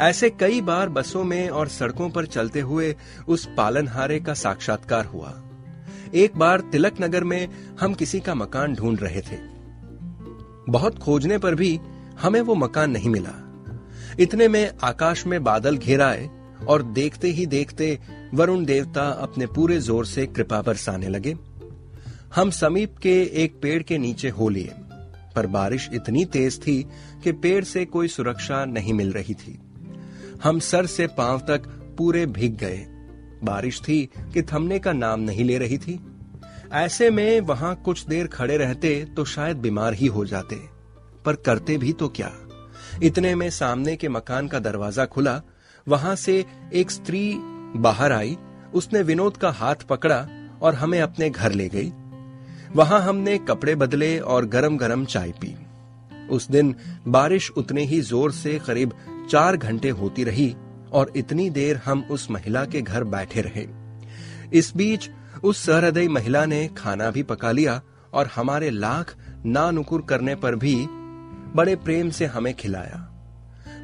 ऐसे 0.00 0.30
कई 0.30 0.60
बार 0.60 0.88
बसों 0.88 1.24
में 1.24 1.48
और 1.48 1.68
सड़कों 1.68 2.10
पर 2.10 2.26
चलते 2.26 2.60
हुए 2.60 2.96
उस 3.28 3.48
पालनहारे 3.56 4.20
का 4.20 4.34
साक्षात्कार 4.34 5.04
हुआ। 5.04 5.42
एक 6.14 6.36
बार 6.36 6.60
तिलक 6.60 7.00
नगर 7.00 7.24
में 7.24 7.48
हम 7.80 7.94
किसी 7.94 8.20
का 8.20 8.34
मकान 8.34 8.74
ढूंढ 8.74 9.00
रहे 9.00 9.20
थे। 9.20 9.51
बहुत 10.68 10.98
खोजने 10.98 11.38
पर 11.38 11.54
भी 11.54 11.78
हमें 12.20 12.40
वो 12.40 12.54
मकान 12.54 12.90
नहीं 12.90 13.10
मिला। 13.10 13.38
इतने 14.20 14.48
में 14.48 14.72
आकाश 14.82 15.26
में 15.26 15.42
बादल 15.44 15.76
घेराए 15.76 16.28
और 16.68 16.82
देखते 16.82 17.28
ही 17.28 17.46
देखते 17.46 17.98
वरुण 18.34 18.64
देवता 18.64 19.02
अपने 19.22 19.46
पूरे 19.46 19.78
ज़ोर 19.78 20.06
से 20.06 20.26
कृपा 20.26 20.60
बरसाने 20.62 21.08
लगे। 21.08 21.34
हम 22.34 22.50
समीप 22.50 22.96
के 22.98 23.20
एक 23.42 23.58
पेड़ 23.62 23.82
के 23.82 23.98
नीचे 23.98 24.28
हो 24.28 24.48
लिए, 24.48 24.72
पर 25.36 25.46
बारिश 25.46 25.88
इतनी 25.94 26.24
तेज 26.24 26.60
थी 26.60 26.82
कि 27.24 27.32
पेड़ 27.32 27.64
से 27.64 27.84
कोई 27.84 28.08
सुरक्षा 28.08 28.64
नहीं 28.64 28.92
मिल 28.92 29.12
रही 29.12 29.34
थी। 29.34 29.58
हम 30.42 30.58
सर 30.58 30.86
से 30.86 31.06
पाँव 31.06 31.38
तक 31.40 31.66
पूरे 31.98 32.24
भीग 32.28 32.56
गए। 32.56 32.86
बारिश 33.44 33.80
थी 33.80 34.00
कि 34.34 34.42
थमने 34.42 34.78
का 34.78 34.92
नाम 34.92 35.20
नहीं 35.20 35.44
ले 35.44 35.58
रही 35.58 35.78
थी। 35.78 35.98
ऐसे 36.72 37.08
में 37.10 37.40
वहाँ 37.40 37.74
कुछ 37.84 38.04
देर 38.06 38.26
खड़े 38.26 38.56
रहते 38.56 38.94
तो 39.16 39.24
शायद 39.24 39.56
बीमार 39.56 39.94
ही 39.94 40.06
हो 40.06 40.24
जाते, 40.24 40.56
पर 41.24 41.36
करते 41.36 41.76
भी 41.78 41.92
तो 41.92 42.08
क्या? 42.08 42.30
इतने 43.02 43.34
में 43.34 43.48
सामने 43.50 43.96
के 43.96 44.08
मकान 44.08 44.48
का 44.48 44.58
दरवाज़ा 44.58 45.04
खुला, 45.06 45.40
वहाँ 45.86 46.14
से 46.16 46.44
एक 46.72 46.90
स्त्री 46.90 47.34
बाहर 47.76 48.12
आई, 48.12 48.36
उसने 48.74 49.02
विनोद 49.02 49.36
का 49.36 49.50
हाथ 49.50 49.86
पकड़ा 49.88 50.26
और 50.62 50.74
हमें 50.74 51.00
अपने 51.00 51.30
घर 51.30 51.52
ले 51.52 51.68
गई। 51.68 51.92
वहाँ 52.74 53.00
हमने 53.00 53.38
कपड़े 53.38 53.74
बदले 53.74 54.18
और 54.18 54.46
गरम 54.46 54.76
गरम 54.76 55.04
चाय 55.04 55.32
पी। 55.40 55.54
उस 56.30 56.50
दिन 56.50 56.74
बारिश 57.08 57.50
उतने 57.50 57.84
ही 57.84 58.00
ज़ोर 58.00 58.32
से 58.32 58.58
करीब 58.66 58.92
चार 59.30 59.56
घंटे 59.56 59.90
होती 59.90 60.24
रही 60.24 60.54
और 60.92 61.12
इतनी 61.16 61.50
देर 61.50 61.76
हम 61.76 62.06
उस 62.10 62.30
महिला 62.30 62.64
के 62.64 62.82
घर 62.82 63.04
बैठे 63.06 63.40
रहे। 63.40 63.66
इस 64.52 64.72
बीच 64.76 65.10
उस 65.44 65.66
सहृदय 65.66 66.08
महिला 66.08 66.44
ने 66.46 66.68
खाना 66.68 67.10
भी 67.10 67.22
पका 67.22 67.52
लिया 67.52 67.82
और 68.12 68.26
हमारे 68.26 68.70
लाख 68.70 69.14
ना 69.46 69.70
नुकुर 69.70 70.02
करने 70.02 70.34
पर 70.34 70.56
भी 70.56 70.86
बड़े 71.56 71.76
प्रेम 71.76 72.10
से 72.10 72.26
हमें 72.26 72.54
खिलाया। 72.54 73.08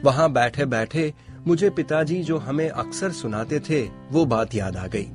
वहाँ 0.04 0.32
बैठे 0.32 0.64
बैठे 0.64 1.14
मुझे 1.46 1.70
पिताजी 1.70 2.22
जो 2.22 2.38
हमें 2.38 2.68
अक्सर 2.68 3.12
सुनाते 3.12 3.60
थे, 3.60 3.90
वो 4.10 4.26
बात 4.26 4.54
याद 4.54 4.76
आ 4.76 4.86
गई। 4.86 5.06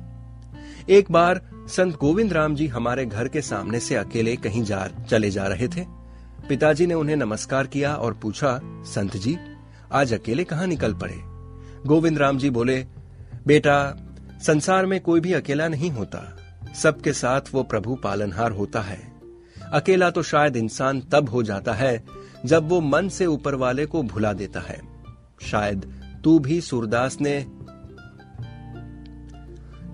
एक 0.88 1.12
बार 1.12 1.40
संत 1.68 1.96
गोविंद 1.96 2.32
राम 2.32 2.54
जी 2.54 2.66
हमारे 2.66 3.06
घर 3.06 3.28
के 3.28 3.42
सामने 3.42 3.80
से 3.80 3.94
अकेले 3.94 4.36
कहीं 4.36 4.64
जा, 4.64 4.88
चले 5.10 5.30
जा 5.30 5.46
रहे 5.46 5.68
थे। 5.68 5.84
पिताजी 6.48 6.86
ने 6.86 6.94
उन्हें 6.94 7.16
नमस्कार 7.16 7.66
किया 7.66 7.94
और 7.94 8.14
पूछा, 8.14 8.60
संत 8.64 9.16
जी, 9.16 9.38
आज 9.92 10.14
अकेले 10.14 10.44
कहाँ 10.44 10.66
निकल 10.66 10.94
पड़े? 10.94 11.16
गोविंद 11.86 12.18
राम 12.18 12.38
जी 12.38 12.50
बोले, 12.50 12.86
बेटा 13.46 13.96
संसार 14.42 14.86
में 14.86 15.00
कोई 15.00 15.20
भी 15.20 15.32
अकेला 15.32 15.68
नहीं 15.68 15.90
होता। 15.90 16.38
सबके 16.74 17.12
साथ 17.12 17.40
वो 17.52 17.62
प्रभु 17.62 17.94
पालनहार 17.94 18.50
होता 18.50 18.80
है। 18.80 19.12
अकेला 19.72 20.10
तो 20.10 20.22
शायद 20.22 20.56
इंसान 20.56 21.00
तब 21.00 21.28
हो 21.28 21.42
जाता 21.42 21.72
है, 21.72 22.04
जब 22.44 22.68
वो 22.68 22.80
मन 22.80 23.08
से 23.08 23.26
ऊपर 23.26 23.54
वाले 23.54 23.86
को 23.86 24.02
भुला 24.02 24.32
देता 24.32 24.60
है। 24.60 24.80
शायद 25.42 26.00
तू 26.24 26.38
भी 26.38 26.60
सूरदास 26.60 27.18
ने 27.20 27.46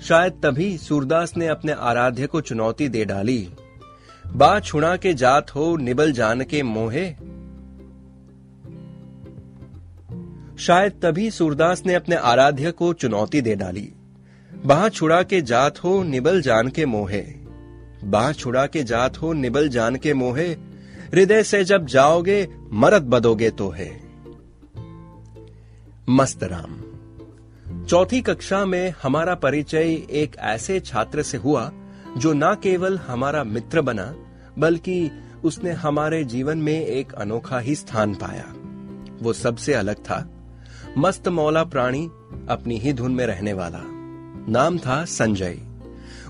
शायद 0.03 0.33
तभी 0.33 0.79
सूरदास 0.79 1.37
ने 1.37 1.47
अपने 1.47 1.73
आराध्य 1.73 2.27
को 2.27 2.41
चुनौती 2.41 2.89
दे 2.89 3.05
डाली। 3.05 3.51
बा 4.37 4.61
छुणा 4.61 4.97
के 4.97 5.15
जात 5.15 5.55
हो, 5.55 5.77
निबल 5.77 6.13
जान 6.13 6.45
के 6.45 6.63
मोहे। 6.63 7.15
शायद 10.59 11.01
तभी 11.03 11.31
सूरदास 11.31 11.83
ने 11.87 11.95
अपने 11.95 12.17
आराध्य 12.17 12.71
को 12.71 12.93
चुनौती 12.93 13.41
दे 13.41 13.55
डाली। 13.57 13.93
बाह 14.67 14.89
छुड़ा 14.89 15.23
के 15.23 15.41
जात 15.41 15.85
हो, 15.85 16.03
निबल 16.03 16.43
जान 16.43 16.69
के 16.69 16.87
मोहे। 16.87 17.23
बाह 18.05 18.33
छुड़ा 18.33 18.67
के 18.67 18.83
जात 18.83 19.23
हो, 19.23 19.33
निबल 19.33 19.69
जान 19.69 19.97
के 19.97 20.15
मोहे। 20.15 20.49
हृदय 21.15 21.43
से 21.43 21.65
जब 21.65 21.87
जाओगे 21.87 22.49
मरद 22.73 23.03
बदोगे 23.03 23.51
तो 23.51 23.71
है 23.71 24.01
मस्त 26.09 26.41
राम 26.43 26.83
चौथी 27.85 28.21
कक्षा 28.21 28.65
में 28.65 28.95
हमारा 29.03 29.35
परिचय 29.35 29.93
एक 30.11 30.37
ऐसे 30.39 30.81
छात्र 30.81 31.23
से 31.23 31.37
हुआ, 31.37 31.73
जो 32.19 32.33
न 32.33 32.55
केवल 32.55 32.99
हमारा 32.99 33.45
मित्र 33.45 33.81
बना, 33.81 34.15
बल्कि 34.59 35.11
उसने 35.45 35.71
हमारे 35.71 36.25
जीवन 36.25 36.59
में 36.59 36.87
एक 36.87 37.13
अनोखा 37.13 37.59
ही 37.59 37.75
स्थान 37.75 38.15
पाया। 38.15 38.55
वो 39.23 39.33
सबसे 39.33 39.75
अलग 39.75 39.97
था। 39.97 40.31
मस्त 40.99 41.29
मौला 41.29 41.65
प्राणी, 41.65 42.07
अपनी 42.49 42.79
ही 42.79 42.93
धुन 42.93 43.13
में 43.13 43.27
रहने 43.27 43.53
वाला। 43.53 44.00
नाम 44.49 44.79
था 44.79 45.05
संजय। 45.05 45.59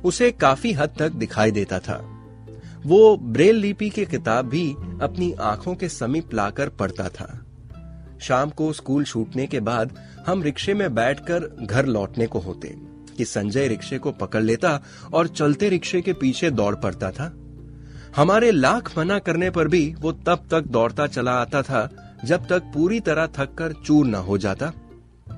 उसे 0.04 0.30
काफ़ी 0.30 0.72
हद 0.72 0.90
तक 0.98 1.12
दिखाई 1.12 1.50
देता 1.50 1.78
था। 1.78 2.16
वो 2.86 3.16
ब्रेल 3.16 3.56
लिपि 3.56 3.90
की 3.90 4.04
किताब 4.04 4.48
भी 4.48 4.70
अपनी 5.02 5.32
आँखों 5.32 5.74
के 5.74 5.88
समीप 5.88 6.34
लाकर 6.34 6.68
पढ़ता 6.68 7.08
था। 7.08 7.46
शाम 8.20 8.50
को 8.50 8.72
स्कूल 8.72 9.04
छूटने 9.04 9.46
के 9.46 9.60
बाद 9.60 9.98
हम 10.26 10.42
रिक्शे 10.42 10.74
में 10.74 10.94
बैठकर 10.94 11.66
घर 11.66 11.86
लौटने 11.86 12.26
को 12.26 12.38
होते, 12.38 12.76
कि 13.16 13.24
संजय 13.24 13.68
रिक्शे 13.68 13.98
को 13.98 14.12
पकड़ 14.12 14.42
लेता 14.42 14.80
और 15.14 15.28
चलते 15.28 15.68
रिक्शे 15.68 16.00
के 16.00 16.12
पीछे 16.12 16.50
दौड़ 16.50 16.74
पड़ता 16.74 17.10
था। 17.10 17.32
हमारे 18.16 18.50
लाख 18.50 18.98
मना 18.98 19.18
करने 19.18 19.50
पर 19.50 19.68
भी 19.68 19.94
वो 20.00 20.12
तब 20.12 20.48
तक 20.50 20.60
दौड़ता 20.60 21.06
चला 21.06 21.32
आता 21.32 21.62
था, 21.62 21.88
जब 22.24 22.46
तक 22.46 22.62
पूरी 22.62 23.00
तरह 23.00 23.26
थक 23.26 23.54
कर 23.54 23.72
चूर 23.72 24.06
न 24.06 24.14
हो 24.14 24.38
जाता। 24.38 24.72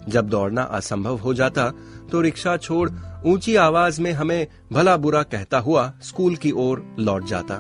जब 0.09 0.29
दौड़ना 0.29 0.63
असंभव 0.63 1.17
हो 1.17 1.35
जाता 1.35 1.71
तो 2.13 2.21
रिक्शा 2.21 2.57
छोड़ 2.57 2.91
ऊँची 3.27 3.57
आवाज़ 3.57 4.03
में 4.03 4.13
हमें 4.13 4.47
भला 4.73 4.97
बुरा 4.97 5.23
कहता 5.23 5.59
हुआ 5.59 5.95
स्कूल 6.03 6.37
की 6.37 6.51
ओर 6.51 6.97
लौट 6.99 7.25
जाता। 7.25 7.55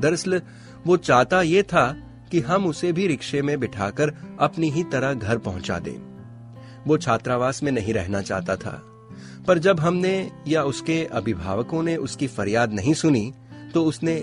दरअसल, 0.00 0.42
वो 0.86 0.96
चाहता 0.96 1.42
ये 1.42 1.62
था 1.62 1.96
कि 2.30 2.40
हम 2.40 2.66
उसे 2.66 2.92
भी 2.92 3.06
रिक्शे 3.06 3.42
में 3.42 3.60
बिठाकर 3.60 4.14
अपनी 4.40 4.70
ही 4.70 4.84
तरह 4.84 5.14
घर 5.14 5.38
पहुँचा 5.38 5.78
दें। 5.78 6.16
वो 6.86 6.98
छात्रावास 6.98 7.62
में 7.62 7.72
नहीं 7.72 7.94
रहना 7.94 8.22
चाहता 8.22 8.56
था। 8.56 8.82
पर 9.48 9.58
जब 9.58 9.80
हमने 9.80 10.30
या 10.48 10.62
उसके 10.62 11.04
अभिभावकों 11.04 11.82
ने 11.82 11.96
उसकी 11.96 12.26
फरियाद 12.26 12.72
नहीं 12.72 12.94
सुनी 12.94 13.32
तो 13.74 13.84
उसने 13.84 14.14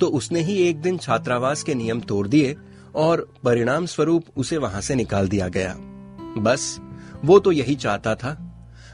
तो 0.00 0.06
उसने 0.06 0.40
ही 0.40 0.54
एक 0.54 0.80
दिन 0.80 0.98
छात्रावास 0.98 1.62
के 1.62 1.74
नियम 1.74 2.00
तोड़ 2.00 2.28
दिए 2.28 2.56
और 2.94 3.26
परिणाम 3.44 3.86
स्वरूप 3.86 4.24
उसे 4.36 4.56
वहाँ 4.56 4.80
से 4.80 4.94
निकाल 4.94 5.28
दिया 5.28 5.48
गया। 5.48 5.74
बस 6.42 6.76
वो 7.24 7.38
तो 7.38 7.52
यही 7.52 7.74
चाहता 7.74 8.14
था। 8.14 8.36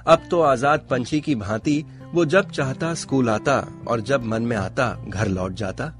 अब 0.06 0.22
तो 0.30 0.40
आज़ाद 0.40 0.86
पंछी 0.90 1.20
की 1.20 1.34
भांति 1.34 1.84
वो 2.14 2.24
जब 2.24 2.50
चाहता 2.50 2.94
स्कूल 2.94 3.30
आता 3.30 3.58
और 3.88 4.00
जब 4.00 4.24
मन 4.24 4.42
में 4.42 4.56
आता 4.56 4.88
घर 5.08 5.28
लौट 5.28 5.52
जाता। 5.52 5.92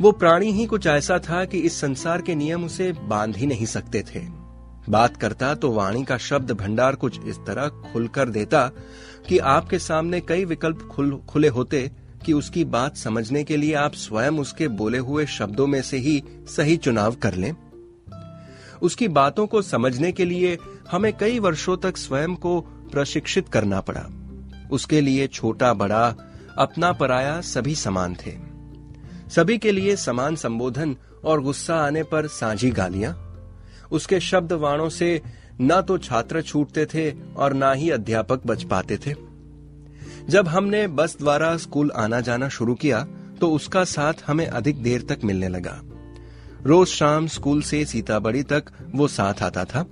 वो 0.00 0.12
प्राणी 0.12 0.50
ही 0.52 0.66
कुछ 0.66 0.86
ऐसा 0.86 1.18
था 1.18 1.44
कि 1.44 1.58
इस 1.58 1.80
संसार 1.80 2.22
के 2.22 2.34
नियम 2.34 2.64
उसे 2.64 2.92
बाँध 2.92 3.36
ही 3.36 3.46
नहीं 3.46 3.66
सकते 3.66 4.02
थे। 4.04 4.20
बात 4.88 5.16
करता 5.16 5.54
तो 5.54 5.70
वाणी 5.72 6.04
का 6.04 6.16
शब्द 6.18 6.50
भंडार 6.52 6.94
कुछ 6.94 7.20
इस 7.20 7.36
तरह 7.36 7.68
खुलकर 7.92 8.28
देता 8.28 8.66
कि 9.28 9.38
आपके 9.38 9.78
सामने 9.78 10.20
कई 10.20 10.44
विकल्प 10.44 10.88
खुल, 10.92 11.20
खुले 11.28 11.48
होते 11.48 11.90
कि 12.26 12.32
उसकी 12.32 12.64
बात 12.64 12.96
समझने 12.96 13.44
के 13.44 13.56
लिए 13.56 13.74
आप 13.74 13.94
स्वयं 13.94 14.30
उसके 14.30 14.68
बोले 14.68 14.98
हुए 14.98 15.26
शब्दों 15.26 15.66
में 15.66 15.82
से 15.82 15.96
ही 15.96 16.22
सही 16.56 16.76
चुनाव 16.76 17.14
कर 17.14 17.34
लें। 17.34 17.54
उसकी 18.82 19.08
बातों 19.08 19.46
को 19.46 19.62
समझने 19.62 20.12
के 20.12 20.24
लिए 20.24 20.58
हमें 20.90 21.12
कई 21.16 21.38
वर्षों 21.38 21.76
तक 21.76 21.96
स्वयं 21.96 22.34
को 22.34 22.60
प्रशिक्षित 22.92 23.48
करना 23.48 23.80
पड़ा। 23.80 24.06
उसके 24.70 25.00
लिए 25.00 25.26
छोटा, 25.26 25.74
बड़ा, 25.74 26.14
अपना 26.58 26.92
पराया 26.92 27.40
सभी 27.40 27.74
समान 27.74 28.14
थे। 28.14 28.34
सभी 29.30 29.58
के 29.58 29.72
लिए 29.72 29.96
समान 29.96 30.36
संबोधन 30.36 30.96
और 31.24 31.40
गुस्सा 31.40 31.76
आने 31.76 32.02
पर 32.02 32.26
साझी 32.26 32.70
गालियाँ। 32.70 33.22
उसके 33.90 34.20
शब्द 34.20 34.52
वाणों 34.52 34.88
से 34.88 35.22
न 35.60 35.82
तो 35.82 35.98
छात्र 35.98 36.42
छूटते 36.42 36.86
थे 36.86 37.10
और 37.36 37.52
ना 37.52 37.72
ही 37.72 37.90
अध्यापक 37.90 38.46
बच 38.46 38.62
पाते 38.62 38.96
थे। 38.96 39.35
जब 40.30 40.48
हमने 40.48 40.86
बस 40.88 41.16
द्वारा 41.18 41.56
स्कूल 41.56 41.90
आना 41.96 42.20
जाना 42.20 42.48
शुरू 42.48 42.74
किया 42.74 43.06
तो 43.40 43.50
उसका 43.50 43.84
साथ 43.84 44.14
हमें 44.26 44.46
अधिक 44.46 44.82
देर 44.82 45.02
तक 45.02 45.24
मिलने 45.24 45.48
लगा। 45.48 45.80
रोज 46.62 46.88
शाम 46.88 47.26
स्कूल 47.26 47.62
से 47.62 47.84
सीताबड़ी 47.84 48.42
तक 48.42 48.72
वो 48.94 49.08
साथ 49.08 49.42
आता 49.42 49.64
था। 49.64 49.86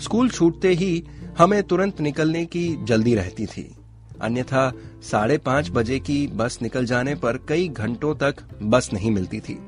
स्कूल 0.00 0.28
छूटते 0.28 0.72
ही 0.74 1.04
हमें 1.38 1.62
तुरंत 1.62 2.00
निकलने 2.00 2.44
की 2.44 2.84
जल्दी 2.84 3.14
रहती 3.14 3.46
थी। 3.46 3.74
अन्यथा 4.22 4.72
साढ़े 5.02 5.38
पाँच 5.38 5.70
बजे 5.70 5.98
की 6.00 6.26
बस 6.26 6.58
निकल 6.62 6.84
जाने 6.84 7.14
पर 7.14 7.38
कई 7.48 7.68
घंटों 7.68 8.14
तक 8.14 8.42
बस 8.62 8.90
नहीं 8.92 9.10
मिलती 9.10 9.40
थी। 9.40 9.58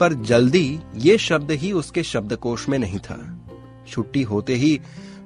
पर 0.00 0.12
जल्दी 0.22 0.80
ये 0.96 1.16
शब्द 1.18 1.50
ही 1.52 1.72
उसके 1.72 2.02
शब्दकोश 2.02 2.68
में 2.68 2.78
नहीं 2.78 2.98
था। 2.98 3.18
छुट्टी 3.88 4.22
होते 4.22 4.54
ही 4.54 4.80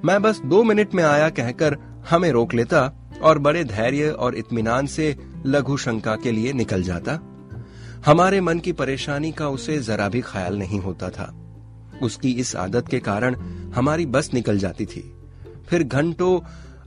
मैं 0.05 0.21
बस 0.21 0.39
दो 0.45 0.63
मिनट 0.63 0.93
में 0.95 1.03
आया 1.03 1.29
कहकर 1.29 1.77
हमें 2.09 2.31
रोक 2.31 2.53
लेता 2.53 2.87
और 3.21 3.39
बड़े 3.39 3.63
धैर्य 3.63 4.09
और 4.09 4.35
इत्मीनान 4.35 4.85
से 4.87 5.15
लघु 5.45 5.77
शंका 5.77 6.15
के 6.15 6.31
लिए 6.31 6.53
निकल 6.53 6.83
जाता। 6.83 7.19
हमारे 8.05 8.41
मन 8.41 8.59
की 8.59 8.71
परेशानी 8.71 9.31
का 9.31 9.47
उसे 9.49 9.77
जरा 9.79 10.07
भी 10.09 10.21
ख्याल 10.21 10.57
नहीं 10.57 10.79
होता 10.79 11.09
था। 11.09 11.33
उसकी 12.03 12.31
इस 12.31 12.55
आदत 12.55 12.87
के 12.87 12.99
कारण 12.99 13.35
हमारी 13.75 14.05
बस 14.05 14.29
निकल 14.33 14.59
जाती 14.59 14.85
थी। 14.85 15.01
फिर 15.69 15.83
घंटों 15.83 16.39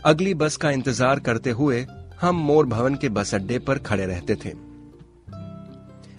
अगली 0.04 0.34
बस 0.34 0.56
का 0.56 0.70
इंतज़ार 0.70 1.20
करते 1.20 1.50
हुए 1.50 1.86
हम 2.20 2.36
मोर 2.36 2.66
भवन 2.66 2.94
के 2.94 3.08
बस 3.08 3.34
अड्डे 3.34 3.58
पर 3.58 3.78
खड़े 3.78 4.06
रहते 4.06 4.34
थे। 4.34 4.52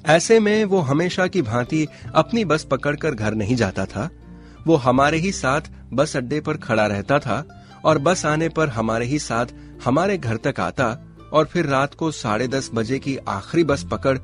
ऐसे 0.05 0.39
में 0.39 0.63
वो 0.65 0.79
हमेशा 0.81 1.27
की 1.27 1.41
भांति 1.41 1.85
अपनी 2.13 2.45
बस 2.45 2.63
पकड़कर 2.63 3.15
घर 3.15 3.33
नहीं 3.33 3.55
जाता 3.55 3.85
था। 3.85 4.09
वो 4.67 4.75
हमारे 4.75 5.17
ही 5.17 5.31
साथ 5.31 5.61
बस 5.93 6.15
अड्डे 6.17 6.39
पर 6.41 6.57
खड़ा 6.57 6.85
रहता 6.87 7.19
था 7.19 7.43
और 7.83 7.97
बस 7.97 8.25
आने 8.25 8.49
पर 8.49 8.69
हमारे 8.69 9.05
ही 9.05 9.19
साथ 9.19 9.45
हमारे 9.85 10.17
घर 10.17 10.37
तक 10.37 10.59
आता 10.59 11.17
और 11.33 11.45
फिर 11.45 11.65
रात 11.65 11.93
को 11.93 12.11
साढ़े 12.11 12.47
दस 12.47 12.69
बजे 12.73 12.99
की 12.99 13.17
आखिरी 13.17 13.63
बस 13.63 13.85
पकड़ 13.91 14.17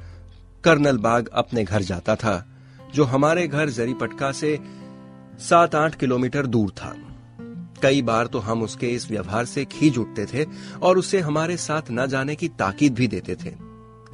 कर्नल 0.63 0.97
बाग 0.97 1.27
अपने 1.27 1.63
घर 1.63 1.81
जाता 1.81 2.15
था, 2.15 2.45
जो 2.93 3.03
हमारे 3.03 3.47
घर 3.47 3.69
जरी 3.69 3.93
पटका 3.93 4.31
से 4.31 4.59
सात 5.39 5.75
आठ 5.75 5.95
किलोमीटर 5.95 6.45
दूर 6.45 6.69
था। 6.69 6.95
कई 7.81 8.01
बार 8.01 8.27
तो 8.27 8.39
हम 8.39 8.63
उसके 8.63 8.87
इस 8.87 9.09
व्यवहार 9.11 9.45
से 9.45 9.65
खींच 9.65 9.97
उठते 9.97 10.25
थे 10.25 10.45
और 10.81 10.97
उसे 10.97 11.19
हमारे 11.19 11.57
साथ 11.57 11.81
न 11.91 12.07
जाने 12.07 12.35
की 12.35 12.47
ताकीद 12.47 12.93
भी 12.93 13.07
देते 13.07 13.35
थे। 13.35 13.53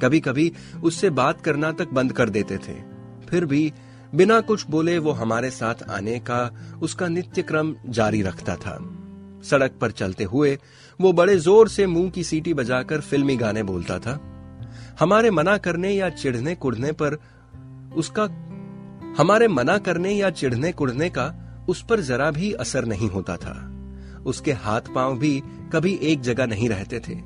कभी 0.02 0.20
कभी 0.20 0.52
उससे 0.84 1.10
बात 1.10 1.40
करना 1.40 1.72
तक 1.72 1.88
बंद 1.92 2.12
कर 2.12 2.30
देते 2.30 2.58
थे। 2.58 2.74
फिर 3.26 3.44
भी 3.44 3.72
बिना 4.14 4.40
कुछ 4.40 4.66
बोले 4.66 4.98
वो 4.98 5.10
हमारे 5.10 5.50
साथ 5.50 5.82
आने 5.90 6.18
का 6.18 6.50
उसका 6.82 7.08
नित्य 7.08 7.42
क्रम 7.42 7.74
जारी 7.88 8.22
रखता 8.22 8.56
था। 8.56 8.78
सड़क 9.48 9.78
पर 9.80 9.90
चलते 9.90 10.24
हुए, 10.24 10.56
वो 11.00 11.12
बड़े 11.12 11.36
ज़ोर 11.38 11.68
से 11.68 11.86
मुँह 11.86 12.10
की 12.10 12.24
सीटी 12.24 12.54
बजाकर 12.54 13.00
फिल्मी 13.00 13.36
गाने 13.36 13.62
बोलता 13.62 13.98
था। 13.98 14.18
हमारे 15.00 15.30
मना 15.30 15.56
करने 15.58 15.90
या 15.90 16.08
चिढ़ने 16.10 16.54
कुढ़ने 16.54 16.92
पर 16.92 17.18
उसका, 17.96 18.24
हमारे 19.18 19.48
मना 19.48 19.76
करने 19.78 20.12
या 20.12 20.30
चिढ़ने 20.30 20.72
कुढ़ने 20.72 21.08
का 21.10 21.32
उस 21.68 21.84
पर 21.84 22.00
जरा 22.00 22.30
भी 22.30 22.52
असर 22.54 22.84
नहीं 22.84 23.08
होता 23.08 23.36
था। 23.36 23.54
उसके 24.26 24.52
हाथ 24.54 24.94
पाँव 24.94 25.18
भी 25.18 25.40
कभी 25.72 25.98
एक 26.02 26.20
जगह 26.20 26.46
नहीं 26.46 26.68
रहते 26.68 27.00
थे। 27.00 27.16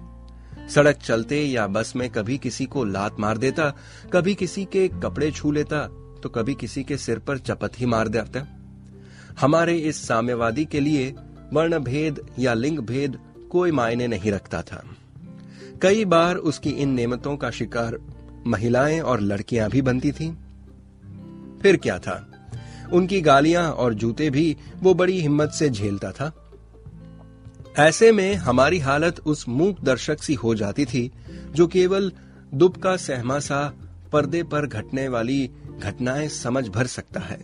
सड़क 0.69 0.97
चलते 0.97 1.41
या 1.41 1.67
बस 1.67 1.93
में 1.97 2.09
कभी 2.11 2.37
किसी 2.39 2.67
को 2.67 2.85
लात 2.85 3.21
मार 3.21 3.39
देता, 3.39 3.73
कभी 4.13 4.35
किसी 4.35 4.65
के 4.65 4.87
कपड़े 4.95 5.31
छू 5.31 5.53
लेता 5.53 5.87
तो 6.23 6.29
कभी 6.29 6.55
किसी 6.55 6.83
के 6.85 6.97
सिर 6.97 7.19
पर 7.19 7.39
चपत 7.39 7.81
ही 7.81 7.87
मार 7.87 8.09
देता। 8.09 8.47
हमारे 9.41 9.77
इस 9.79 10.07
साम्यवादी 10.09 10.65
के 10.65 10.81
लिए 10.81 11.15
वर्ण 11.53 11.79
भेद 11.79 12.27
या 12.39 12.55
लिंग 12.55 12.79
भेद 12.79 13.19
कोई 13.51 13.71
मायने 13.71 14.09
नहीं 14.09 14.33
रखता 14.33 14.63
था। 14.63 14.85
कई 15.83 16.05
बार 16.05 16.37
उसकी 16.37 16.71
इन 16.71 16.89
नियमतों 16.89 17.37
का 17.37 17.51
शिकार 17.51 17.99
महिलाएँ 18.47 19.01
और 19.01 19.21
लड़कियाँ 19.21 19.71
भी 19.71 19.83
बनती 19.83 20.13
थीं। 20.13 20.35
फिर 21.63 21.77
क्या 21.77 21.99
था? 21.99 22.27
उनकी 22.93 23.21
गालियाँ 23.21 23.73
और 23.73 23.95
जूते 23.95 24.31
भी 24.31 24.57
वो 24.81 24.95
बड़ी 24.95 25.21
हिम्मत 25.21 25.51
से 25.51 25.71
झेलता 25.71 26.13
था। 26.13 26.53
ऐसे 27.79 28.13
में 28.13 28.35
हमारी 28.35 28.79
हालत 28.79 29.21
उस 29.27 29.49
मूक 29.49 29.81
दर्शक 29.81 30.23
सी 30.23 30.35
हो 30.35 30.55
जाती 30.55 30.85
थी, 30.85 31.13
जो 31.55 31.67
केवल 31.67 32.13
दुब 32.55 32.77
का 32.77 32.97
सहमा 32.97 33.39
सा 33.39 33.75
पर्दे 34.13 34.43
पर 34.43 34.67
घटने 34.67 35.09
वाली 35.09 35.51
घटनाएँ 35.79 36.29
समझ 36.29 36.69
भर 36.69 36.87
सकता 36.87 37.21
है। 37.21 37.41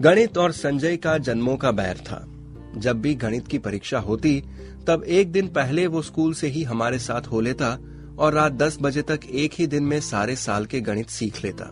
गणित 0.00 0.38
और 0.38 0.52
संजय 0.52 0.96
का 0.96 1.18
जन्मों 1.18 1.56
का 1.56 1.70
बैर 1.70 1.96
था। 1.96 2.31
जब 2.76 3.00
भी 3.00 3.14
गणित 3.14 3.48
की 3.48 3.58
परीक्षा 3.58 3.98
होती, 3.98 4.44
तब 4.86 5.04
एक 5.04 5.32
दिन 5.32 5.48
पहले 5.48 5.86
वो 5.86 6.02
स्कूल 6.02 6.34
से 6.34 6.46
ही 6.46 6.62
हमारे 6.62 6.98
साथ 6.98 7.22
हो 7.22 7.40
लेता 7.40 7.78
और 8.18 8.32
रात 8.32 8.52
दस 8.52 8.78
बजे 8.82 9.02
तक 9.02 9.20
एक 9.30 9.52
ही 9.54 9.66
दिन 9.66 9.84
में 9.84 10.00
सारे 10.00 10.36
साल 10.36 10.66
के 10.66 10.80
गणित 10.80 11.08
सीख 11.08 11.44
लेता। 11.44 11.70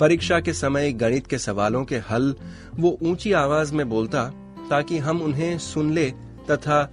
परीक्षा 0.00 0.40
के 0.40 0.52
समय 0.52 0.92
गणित 0.92 1.26
के 1.26 1.38
सवालों 1.38 1.84
के 1.84 1.96
हल 1.96 2.34
वो 2.74 2.98
ऊँची 3.02 3.32
आवाज़ 3.32 3.74
में 3.74 3.88
बोलता 3.88 4.24
ताकि 4.70 4.98
हम 4.98 5.22
उन्हें 5.22 5.58
सुन 5.58 5.92
ले 5.92 6.10
तथा 6.50 6.90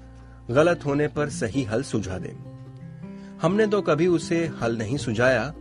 गलत 0.51 0.85
होने 0.85 1.07
पर 1.07 1.29
सही 1.29 1.63
हल 1.63 1.83
सुझा 1.83 2.17
दें। 2.17 2.51
हमने 3.41 3.67
तो 3.67 3.81
कभी 3.81 4.07
उसे 4.07 4.51
हल 4.61 4.77
नहीं 4.77 4.97
सुझाया। 4.97 5.53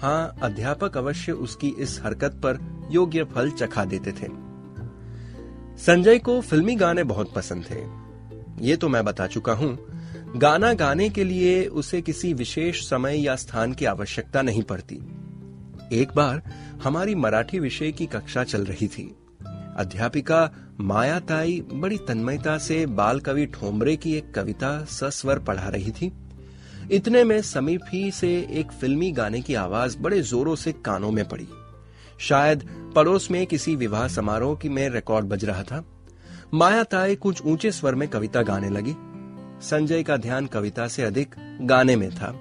हाँ 0.00 0.36
अध्यापक 0.42 0.96
अवश्य 0.96 1.32
उसकी 1.32 1.68
इस 1.68 2.00
हरकत 2.04 2.32
पर 2.32 2.58
योग्य 2.90 3.24
फल 3.24 3.50
चखा 3.50 3.84
देते 3.84 4.12
थे। 4.12 4.45
संजय 5.78 6.18
को 6.18 6.40
फिल्मी 6.40 6.74
गाने 6.74 7.04
बहुत 7.04 7.34
पसंद 7.34 7.64
थे। 7.70 8.06
ये 8.66 8.76
तो 8.76 8.88
मैं 8.88 9.04
बता 9.04 9.26
चुका 9.26 9.52
हूँ। 9.52 9.78
गाना 10.36 10.72
गाने 10.72 11.08
के 11.08 11.24
लिए 11.24 11.66
उसे 11.66 12.02
किसी 12.02 12.32
विशेष 12.32 12.80
समय 12.80 13.26
या 13.26 13.36
स्थान 13.36 13.72
की 13.72 13.84
आवश्यकता 13.84 14.42
नहीं 14.42 14.62
पड़ती। 14.62 14.94
एक 15.92 16.08
बार 16.16 16.42
हमारी 16.84 17.14
मराठी 17.14 17.58
विषय 17.58 17.92
की 17.92 18.06
कक्षा 18.06 18.44
चल 18.44 18.64
रही 18.64 18.88
थी। 18.88 19.16
अध्यापिका 19.76 20.50
माया 20.80 21.20
ताई 21.20 21.64
बड़ी 21.72 21.96
तन्मयता 21.96 22.58
से 22.58 22.86
बाल 22.86 23.20
कवि 23.20 23.46
ठोमरे 23.46 23.96
की 23.96 24.14
एक 24.14 24.34
कविता 24.34 24.84
सस्वर 24.84 25.38
पढ़ा 25.38 25.68
रही 25.68 25.90
थी। 25.90 26.12
इतने 26.90 27.24
में 27.24 27.42
समीप 27.42 27.80
ही 27.88 28.10
से 28.10 28.48
एक 28.50 28.72
फिल्मी 28.72 29.12
गाने 29.12 29.40
की 29.40 29.54
आवाज़ 29.54 29.98
बड़े 29.98 30.20
जोरों 30.20 30.56
से 30.56 30.72
कानों 30.72 31.10
में 31.10 31.28
पड़ी। 31.28 31.48
शायद 32.18 32.92
पड़ोस 32.96 33.30
में 33.30 33.46
किसी 33.46 33.76
विवाह 33.76 34.08
समारोह 34.08 34.56
की 34.56 34.68
में 34.68 34.88
रिकॉर्ड 34.88 35.26
बज 35.26 35.44
रहा 35.44 35.62
था। 35.62 35.84
माया 36.54 36.82
ताई 36.82 37.16
कुछ 37.16 37.42
ऊँचे 37.42 37.72
स्वर 37.72 37.94
में 37.94 38.08
कविता 38.08 38.42
गाने 38.42 38.70
लगी। 38.70 38.94
संजय 39.66 40.02
का 40.02 40.16
ध्यान 40.16 40.46
कविता 40.46 40.88
से 40.88 41.02
अधिक 41.02 41.34
गाने 41.62 41.96
में 41.96 42.10
था। 42.10 42.40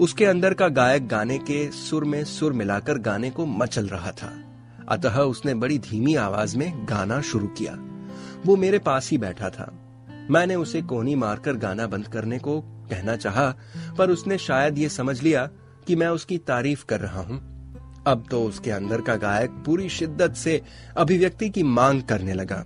उसके 0.00 0.24
अंदर 0.24 0.54
का 0.54 0.68
गायक 0.68 1.08
गाने 1.08 1.38
के 1.38 1.70
सुर 1.70 2.04
में 2.04 2.24
सुर 2.24 2.52
मिलाकर 2.52 2.98
गाने 2.98 3.30
को 3.30 3.46
मचल 3.46 3.86
रहा 3.86 4.10
था। 4.10 4.32
अतः 4.88 5.18
उसने 5.18 5.54
बड़ी 5.54 5.78
धीमी 5.78 6.14
आवाज़ 6.14 6.56
में 6.56 6.86
गाना 6.88 7.20
शुरू 7.20 7.46
किया। 7.46 7.76
वो 8.46 8.56
मेरे 8.56 8.78
पास 8.78 9.10
ही 9.10 9.18
बैठा 9.18 9.50
था। 9.50 9.72
मैंने 10.30 10.54
उसे 10.54 10.82
कोहनी 10.82 11.14
मारकर 11.14 11.52
गाना 11.52 11.86
बंद 11.86 12.08
करने 12.08 12.38
को 12.38 12.60
कहना 12.60 13.16
चाहा, 13.16 13.54
पर 13.98 14.10
उसने 14.10 14.38
शायद 14.38 14.78
ये 14.78 14.88
समझ 14.88 15.22
लिया 15.22 15.50
कि 15.86 15.96
मैं 15.96 16.08
उसकी 16.08 16.38
तारीफ़ 16.38 16.84
कर 16.84 17.00
रहा 17.00 17.20
हूँ। 17.20 17.55
अब 18.06 18.24
तो 18.30 18.42
उसके 18.44 18.70
अंदर 18.70 19.00
का 19.00 19.16
गायक 19.16 19.50
पूरी 19.66 19.88
शिद्दत 19.88 20.34
से 20.34 20.60
अभिव्यक्ति 20.96 21.48
की 21.50 21.62
मांग 21.62 22.02
करने 22.02 22.34
लगा। 22.34 22.64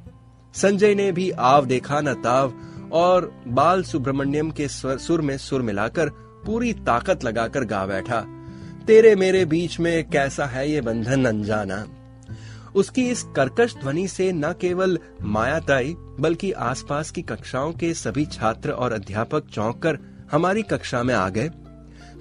संजय 0.54 0.94
ने 0.94 1.12
भी 1.12 1.30
आव 1.30 1.66
देखा 1.66 2.00
न 2.00 2.14
ताव 2.14 2.52
और 2.92 3.32
बाल 3.48 3.82
सुब्रमण्यम 3.82 4.50
के 4.50 4.68
सुर 4.68 5.20
में 5.20 5.36
सुर 5.38 5.62
मिलाकर 5.62 6.08
पूरी 6.46 6.72
ताकत 6.72 7.24
लगाकर 7.24 7.64
गा 7.64 7.86
बैठा। 7.86 8.20
तेरे 8.86 9.14
मेरे 9.16 9.44
बीच 9.44 9.80
में 9.80 10.08
कैसा 10.10 10.46
है 10.46 10.70
ये 10.70 10.80
बंधन 10.80 11.24
अनजाना? 11.24 11.84
उसकी 12.74 13.08
इस 13.08 13.22
कर्कश 13.36 13.74
ध्वनि 13.74 14.06
से 14.08 14.32
न 14.32 14.52
केवल 14.52 14.98
मायाताई, 15.22 15.94
बल्कि 16.20 16.52
आसपास 16.52 17.10
की 17.10 17.22
कक्षाओं 17.22 17.72
के 17.72 17.94
सभी 17.94 18.26
छात्र 18.26 18.70
और 18.70 18.92
अध्यापक 18.92 19.46
चौंक 19.46 19.82
कर 19.82 19.98
हमारी 20.32 20.62
कक्षा 20.62 21.02
में 21.02 21.14
आ 21.14 21.28
गए। 21.28 21.50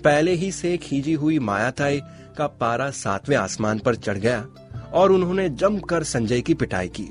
पहले 0.04 0.34
ही 0.34 0.52
से 0.52 0.76
खींची 0.78 1.14
हुई 1.14 1.40
मायाताई 1.40 2.02
का 2.38 2.48
पारा 2.60 2.90
सातवें 2.92 3.36
आसमान 3.38 3.80
पर 3.80 3.96
चढ़ 3.96 4.18
गया 4.18 4.46
और 4.94 5.12
उन्होंने 5.12 5.50
जमकर 5.50 6.04
संजय 6.04 6.42
की 6.42 6.54
पिटाई 6.54 6.88
की। 6.90 7.08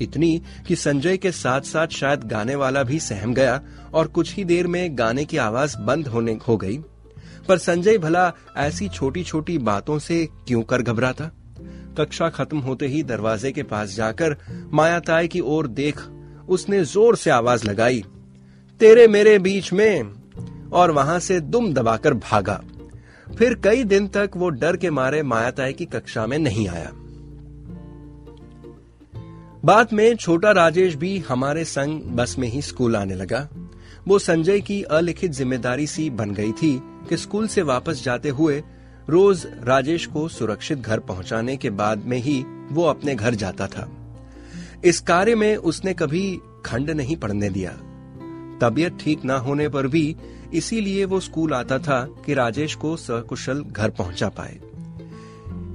इतनी 0.00 0.40
कि 0.68 0.76
संजय 0.76 1.16
के 1.16 1.32
साथ 1.32 1.60
साथ 1.60 1.88
शायद 1.88 2.24
गाने 2.24 2.54
वाला 2.54 2.82
भी 2.82 3.00
सहम 3.00 3.34
गया 3.34 3.60
और 3.94 4.06
कुछ 4.06 4.34
ही 4.34 4.44
देर 4.44 4.66
में 4.66 4.98
गाने 4.98 5.24
की 5.24 5.36
आवाज़ 5.36 5.76
बंद 5.78 6.06
होने 6.06 6.38
हो 6.48 6.56
गई। 6.56 6.78
पर 7.48 7.58
संजय 7.58 7.98
भला 7.98 8.32
ऐसी 8.56 8.88
छोटी 8.88 9.22
छोटी 9.24 9.58
बातों 9.58 9.98
से 9.98 10.26
क्यों 10.46 10.62
कर 10.62 10.82
घबराता? 10.82 11.30
कक्षा 11.98 12.28
खत्म 12.28 12.58
होते 12.58 12.86
ही 12.86 13.02
दरवाजे 13.02 13.52
के 13.52 13.62
पास 13.62 13.94
जाकर 13.94 14.36
मायाताई 14.72 15.28
की 15.28 15.40
ओर 15.40 15.66
देख 15.68 16.00
उसने 16.48 16.84
ज़ोर 16.84 17.16
से 17.16 17.30
आवाज़ 17.30 17.66
लगाई, 17.66 18.02
तेरे 18.80 19.06
मेरे 19.08 19.38
बीच 19.38 19.72
में 19.72 20.21
और 20.72 20.90
वहाँ 20.90 21.18
से 21.18 21.38
दुम 21.40 21.72
दबाकर 21.74 22.14
भागा। 22.14 22.60
फिर 23.28 23.54
कई 23.54 23.84
दिन 23.84 24.06
तक 24.08 24.30
वो 24.36 24.48
डर 24.50 24.76
के 24.76 24.90
मारे 24.90 25.22
मायाताई 25.22 25.72
की 25.72 25.84
कक्षा 25.84 26.26
में 26.26 26.38
नहीं 26.38 26.68
आया। 26.68 26.90
बाद 29.64 29.92
में 29.92 30.14
छोटा 30.16 30.50
राजेश 30.52 30.94
भी 30.94 31.18
हमारे 31.18 31.64
संग 31.64 32.00
बस 32.16 32.34
में 32.38 32.48
ही 32.48 32.62
स्कूल 32.62 32.96
आने 32.96 33.14
लगा। 33.14 33.48
वो 34.08 34.18
संजय 34.18 34.60
की 34.60 34.82
अलिखित 34.82 35.32
ज़िम्मेदारी 35.32 35.86
सी 35.86 36.08
बन 36.10 36.30
गई 36.30 36.52
थी 36.52 36.78
कि 37.08 37.16
स्कूल 37.16 37.46
से 37.48 37.62
वापस 37.62 38.02
जाते 38.04 38.28
हुए 38.28 38.62
रोज 39.08 39.46
राजेश 39.64 40.06
को 40.06 40.26
सुरक्षित 40.28 40.78
घर 40.78 40.98
पहुँचाने 41.00 41.56
के 41.56 41.70
बाद 41.70 42.04
में 42.04 42.16
ही 42.18 42.42
वो 42.72 42.84
अपने 42.84 43.14
घर 43.14 43.34
जाता 43.34 43.66
था। 43.66 43.88
इस 44.84 45.00
कार्य 45.00 45.34
में 45.34 45.56
उसने 45.56 45.94
कभी 45.94 46.40
खंड 46.64 46.90
नहीं 46.90 47.16
पड़ने 47.16 47.50
दिया। 47.50 47.70
तबीयत 48.60 48.98
ठीक 49.00 49.24
ना 49.24 49.36
होने 49.36 49.68
पर 49.68 49.86
भी 49.86 50.04
इसीलिए 50.54 51.04
वो 51.04 51.20
स्कूल 51.20 51.52
आता 51.54 51.78
था 51.78 52.02
कि 52.26 52.34
राजेश 52.34 52.74
को 52.74 52.96
सकुशल 52.96 53.62
घर 53.62 53.90
पहुँचा 53.90 54.28
पाए। 54.28 54.54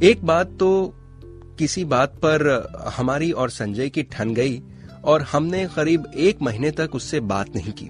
एक 0.04 0.26
बात 0.26 0.58
तो 0.60 0.94
किसी 1.60 1.84
बात 1.86 2.14
पर 2.16 2.48
हमारी 2.98 3.32
और 3.32 3.50
संजय 3.50 3.90
की 3.90 4.04
ठन 4.04 4.34
गई 4.34 4.62
और 5.04 5.22
हमने 5.22 5.66
करीब 5.68 6.06
एक 6.18 6.42
महीने 6.42 6.72
तक 6.72 6.96
उससे 6.96 7.20
बात 7.20 7.56
नहीं 7.56 7.72
की। 7.72 7.90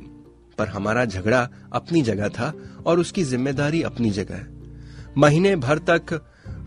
पर 0.57 0.67
हमारा 0.67 1.05
झगड़ा 1.05 1.47
अपनी 1.73 2.01
जगह 2.01 2.29
था 2.29 2.53
और 2.85 2.99
उसकी 2.99 3.23
ज़िम्मेदारी 3.23 3.81
अपनी 3.81 4.11
जगह 4.11 4.45
महीने 5.17 5.55
भर 5.55 5.79
तक 5.89 6.13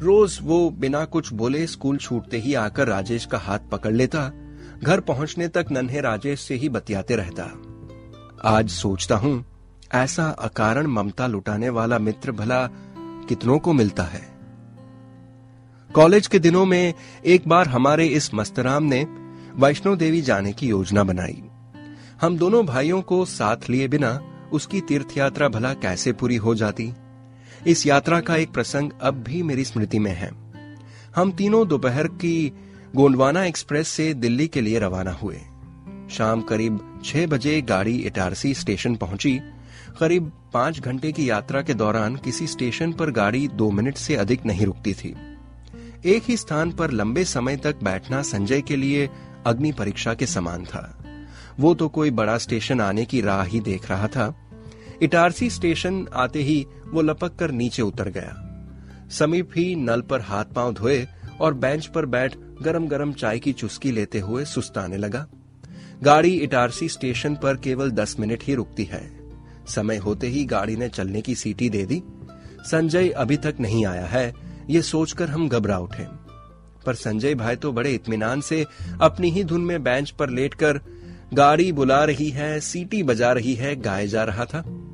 रोज 0.00 0.38
वो 0.42 0.58
बिना 0.70 1.04
कुछ 1.04 1.32
बोले 1.32 1.66
स्कूल 1.66 1.96
छूटते 1.96 2.38
ही 2.38 2.54
आकर 2.54 2.88
राजेश 2.88 3.24
का 3.26 3.38
हाथ 3.38 3.58
पकड़ 3.72 3.92
लेता, 3.92 4.30
घर 4.82 5.00
पहुँचने 5.00 5.48
तक 5.48 5.66
नन्हे 5.70 6.00
राजेश 6.00 6.40
से 6.40 6.54
ही 6.54 6.68
बतियाते 6.68 7.16
रहता। 7.16 7.44
आज 8.48 8.68
सोचता 8.70 9.16
हूँ 9.16 9.44
ऐसा 9.94 10.24
अकारण 10.26 10.86
ममता 10.86 11.26
लुटाने 11.26 11.68
वाला 11.68 11.98
मित्र 11.98 12.32
भला 12.32 12.66
कितनों 12.98 13.58
को 13.58 13.72
मिलता 13.72 14.02
है। 14.02 14.28
कॉलेज 15.94 16.26
के 16.26 16.38
दिनों 16.38 16.66
में 16.66 16.94
एक 17.26 17.48
बार 17.48 17.68
हमारे 17.68 18.06
इस 18.06 18.34
मस्तराम 18.34 18.82
ने 18.82 19.06
वैष्णो 19.56 19.96
देवी 19.96 20.22
जाने 20.22 20.52
की 20.52 20.68
योजना 20.68 21.04
बनाई। 21.04 21.42
हम 22.20 22.38
दोनों 22.38 22.66
भाइयों 22.66 23.02
को 23.02 23.24
साथ 23.24 23.56
लिए 23.70 23.88
बिना 23.88 24.20
उसकी 24.52 24.80
तीर्थ 24.80 25.18
यात्रा 25.18 25.48
भला 25.48 25.74
कैसे 25.74 26.12
पूरी 26.12 26.36
हो 26.36 26.54
जाती? 26.54 26.92
इस 27.66 27.86
यात्रा 27.86 28.20
का 28.20 28.36
एक 28.36 28.50
प्रसंग 28.50 28.90
अब 29.02 29.14
भी 29.14 29.42
मेरी 29.42 29.64
स्मृति 29.64 29.98
में 29.98 30.12
है। 30.12 30.30
हम 31.16 31.32
तीनों 31.32 31.68
दोपहर 31.68 32.06
की 32.06 32.52
गोंडवाना 32.96 33.44
एक्सप्रेस 33.44 33.88
से 33.88 34.14
दिल्ली 34.14 34.48
के 34.48 34.60
लिए 34.60 34.78
रवाना 34.78 35.12
हुए। 35.12 35.40
शाम 36.10 36.40
करीब 36.40 37.00
छह 37.04 37.26
बजे 37.26 37.62
गाड़ी 37.62 37.96
इटारसी 37.96 38.54
स्टेशन 38.54 38.96
पहुँची 38.96 39.40
करीब 40.00 40.32
पाँच 40.52 40.80
घंटे 40.80 41.12
की 41.12 41.30
यात्रा 41.30 41.62
के 41.62 41.74
दौरान 41.74 42.16
किसी 42.16 42.46
स्टेशन 42.46 42.92
पर 42.92 43.10
गाड़ी 43.10 43.48
दो 43.48 43.70
मिनट 43.70 43.96
से 43.96 44.16
अधिक 44.16 44.46
नहीं 44.46 44.66
रुकती 44.66 44.94
थी। 44.94 45.14
एक 46.04 46.22
ही 46.22 46.36
स्थान 46.36 46.70
पर 46.70 46.90
लंबे 46.90 47.24
समय 47.24 47.56
तक 47.56 47.82
बैठना 47.82 48.22
संजय 48.22 48.60
के 48.60 48.76
लिए 48.76 49.08
अग्नि 49.46 49.72
परीक्षा 49.72 50.14
के 50.14 50.26
समान 50.26 50.64
था। 50.64 51.04
वो 51.60 51.74
तो 51.74 51.88
कोई 51.88 52.10
बड़ा 52.10 52.38
स्टेशन 52.38 52.80
आने 52.80 53.04
की 53.04 53.20
राह 53.20 53.42
ही 53.42 53.60
देख 53.60 53.90
रहा 53.90 54.08
था। 54.08 54.34
इटारसी 55.02 55.50
स्टेशन 55.50 56.06
आते 56.14 56.42
ही 56.42 56.66
वो 56.86 57.02
लपक 57.02 57.36
कर 57.36 57.50
नीचे 57.50 57.82
उतर 57.82 58.08
गया। 58.08 59.08
समीप 59.10 59.50
ही 59.56 59.74
नल 59.74 60.00
पर 60.00 60.20
हाथ 60.20 60.44
पाँव 60.44 60.72
धोए 60.74 61.06
और 61.40 61.54
बेंच 61.54 61.86
पर 61.86 62.06
बैठ 62.06 62.36
गरम 62.62 62.86
गरम 62.86 63.12
चाय 63.12 63.38
की 63.38 63.52
चुस्की 63.52 63.92
लेते 63.92 64.20
हुए 64.20 64.44
सुस्ताने 64.44 64.96
लगा। 64.96 65.26
गाड़ी 66.02 66.34
इटारसी 66.34 66.88
स्टेशन 66.88 67.34
पर 67.34 67.56
केवल 67.56 67.90
दस 67.90 68.16
मिनट 68.20 68.42
ही 68.42 68.54
रुकती 68.54 68.84
है। 68.84 69.19
समय 69.70 69.96
होते 69.96 70.26
ही 70.26 70.44
गाड़ी 70.44 70.76
ने 70.76 70.88
चलने 70.88 71.20
की 71.20 71.34
सीटी 71.34 71.70
दे 71.70 71.86
दी। 71.86 72.02
संजय 72.62 73.08
अभी 73.08 73.36
तक 73.36 73.54
नहीं 73.60 73.86
आया 73.86 74.06
है, 74.06 74.34
ये 74.70 74.82
सोचकर 74.82 75.28
हम 75.28 75.48
घबरा 75.48 75.78
उठे। 75.78 76.04
पर 76.86 76.94
संजय 76.94 77.34
भाई 77.34 77.56
तो 77.56 77.72
बड़े 77.72 77.92
इत्मीनान 77.92 78.40
से 78.40 78.66
अपनी 79.00 79.30
ही 79.30 79.44
धुन 79.44 79.60
में 79.60 79.82
बेंच 79.82 80.10
पर 80.10 80.30
लेटकर 80.30 80.80
गाड़ी 81.34 81.72
बुला 81.72 82.04
रही 82.04 82.30
है, 82.30 82.60
सीटी 82.60 83.02
बजा 83.02 83.32
रही 83.32 83.54
है 83.54 83.76
गाए 83.76 84.06
जा 84.06 84.24
रहा 84.24 84.44
था। 84.44 84.86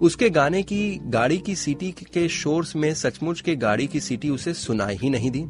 उसके 0.00 0.30
गाने 0.30 0.62
की, 0.62 1.00
गाड़ी 1.04 1.38
की 1.38 1.56
सीटी 1.56 1.92
के 1.92 2.28
शोर 2.28 2.66
में 2.76 2.94
सचमुच 2.94 3.40
के 3.40 3.56
गाड़ी 3.56 3.86
की 3.86 4.00
सीटी 4.00 4.30
उसे 4.30 4.54
सुनाई 4.54 4.96
ही 4.96 5.10
नहीं 5.10 5.30
दी। 5.30 5.44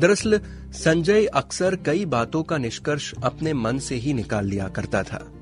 दरअसल, 0.00 0.40
संजय 0.72 1.26
अक्सर 1.26 1.76
कई 1.76 2.04
बातों 2.04 2.42
का 2.42 2.58
निष्कर्ष 2.58 3.14
अपने 3.24 3.54
मन 3.54 3.78
से 3.78 3.94
ही 3.94 4.14
निकाल 4.14 4.46
लिया 4.46 4.68
करता 4.68 5.02
था। 5.02 5.32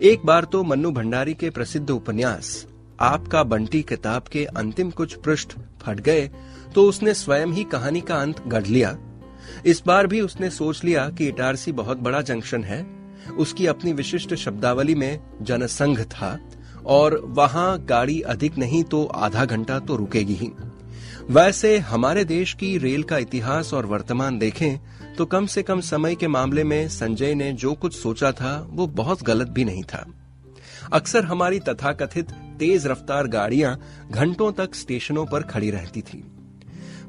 एक 0.00 0.24
बार 0.24 0.44
तो 0.44 0.62
मन्नू 0.64 0.90
भंडारी 0.90 1.32
के 1.34 1.48
प्रसिद्ध 1.50 1.90
उपन्यास, 1.90 2.66
आपका 3.00 3.42
बंटी 3.44 3.80
किताब 3.82 4.28
के 4.32 4.44
अंतिम 4.44 4.90
कुछ 4.90 5.14
पृष्ठ 5.14 5.52
फट 5.82 6.00
गए 6.00 6.30
तो 6.74 6.84
उसने 6.88 7.14
स्वयं 7.14 7.46
ही 7.46 7.64
कहानी 7.64 8.00
का 8.00 8.16
अंत 8.16 8.40
गढ़ 8.48 8.66
लिया। 8.66 8.96
इस 9.66 9.82
बार 9.86 10.06
भी 10.06 10.20
उसने 10.20 10.50
सोच 10.50 10.82
लिया 10.84 11.08
कि 11.08 11.26
इटारसी 11.28 11.72
बहुत 11.72 11.98
बड़ा 11.98 12.20
जंक्शन 12.22 12.64
है। 12.64 12.82
उसकी 13.38 13.66
अपनी 13.66 13.92
विशिष्ट 13.92 14.34
शब्दावली 14.34 14.94
में 14.94 15.20
जनसंघ 15.42 16.00
था, 16.02 16.38
और 16.86 17.20
वहाँ 17.26 17.78
गाड़ी 17.84 18.20
अधिक 18.22 18.58
नहीं 18.58 18.82
तो 18.84 19.04
आधा 19.04 19.44
घंटा 19.44 19.78
तो 19.78 19.96
रुकेगी 19.96 20.34
ही। 20.34 20.50
वैसे 21.30 21.76
हमारे 21.78 22.24
देश 22.24 22.54
की 22.54 22.76
रेल 22.78 23.02
का 23.02 23.18
इतिहास 23.18 23.74
और 23.74 23.86
वर्तमान 23.86 24.38
देखें 24.38 24.78
तो 25.18 25.26
कम 25.26 25.46
से 25.46 25.62
कम 25.62 25.80
समय 25.80 26.14
के 26.14 26.28
मामले 26.28 26.64
में 26.64 26.88
संजय 26.88 27.34
ने 27.34 27.52
जो 27.52 27.74
कुछ 27.74 27.94
सोचा 27.94 28.32
था, 28.32 28.66
वो 28.70 28.86
बहुत 28.86 29.22
गलत 29.22 29.48
भी 29.48 29.64
नहीं 29.64 29.82
था। 29.82 30.06
अक्सर 30.92 31.24
हमारी 31.24 31.58
तथाकथित 31.58 32.30
तेज 32.30 32.86
रफ्तार 32.86 33.26
गाड़ियाँ 33.26 33.80
घंटों 34.10 34.52
तक 34.52 34.74
स्टेशनों 34.74 35.26
पर 35.26 35.42
खड़ी 35.42 35.70
रहती 35.70 36.02
थी। 36.02 36.24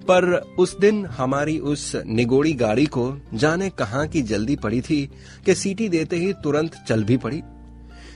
पर 0.07 0.23
उस 0.33 0.79
दिन 0.79 1.05
हमारी 1.05 1.59
उस 1.59 1.95
निगोड़ी 2.07 2.53
गाड़ी 2.53 2.85
को 2.85 3.17
जाने 3.33 3.69
कहाँ 3.69 4.07
की 4.07 4.21
जल्दी 4.21 4.55
पड़ी 4.55 4.81
थी 4.81 5.11
कि 5.45 5.55
सीटी 5.55 5.89
देते 5.89 6.15
ही 6.15 6.33
तुरंत 6.33 6.75
चल 6.87 7.03
भी 7.03 7.17
पड़ी। 7.17 7.41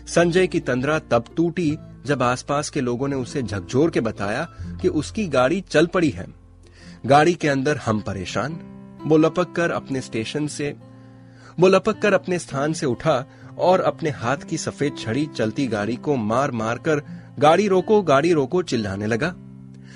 संजय 0.07 0.47
की 0.47 0.59
तंद्रा 0.59 0.99
तब 0.99 1.25
टूटी 1.37 1.77
जब 2.05 2.23
आसपास 2.23 2.69
के 2.69 2.81
लोगों 2.81 3.07
ने 3.07 3.15
उसे 3.15 3.43
झकझोर 3.43 3.89
के 3.89 4.01
बताया 4.01 4.47
कि 4.81 4.87
उसकी 4.87 5.27
गाड़ी 5.27 5.61
चल 5.61 5.85
पड़ी 5.85 6.09
है। 6.09 6.25
गाड़ी 7.05 7.33
के 7.33 7.47
अंदर 7.47 7.77
हम 7.77 8.01
परेशान। 8.01 8.74
वो 9.05 9.17
लपक 9.17 9.51
कर 9.51 9.71
अपने 9.71 10.01
स्टेशन 10.01 10.47
से, 10.47 10.75
वो 11.59 11.67
लपक 11.67 11.99
कर 11.99 12.13
अपने 12.13 12.39
स्थान 12.39 12.73
से 12.73 12.85
उठा 12.85 13.25
और 13.57 13.81
अपने 13.81 14.09
हाथ 14.09 14.37
की 14.37 14.57
सफ़ेद 14.57 14.95
छड़ी 14.97 15.25
चलती 15.25 15.67
गाड़ी 15.67 15.95
को 15.95 16.15
मार 16.15 16.51
मार 16.51 16.77
कर 16.77 17.01
गाड़ी 17.39 17.67
रोको 17.67 18.01
गाड़ी 18.01 18.33
रोको 18.33 18.61
चिल्लाने 18.61 19.05
लगा। 19.05 19.35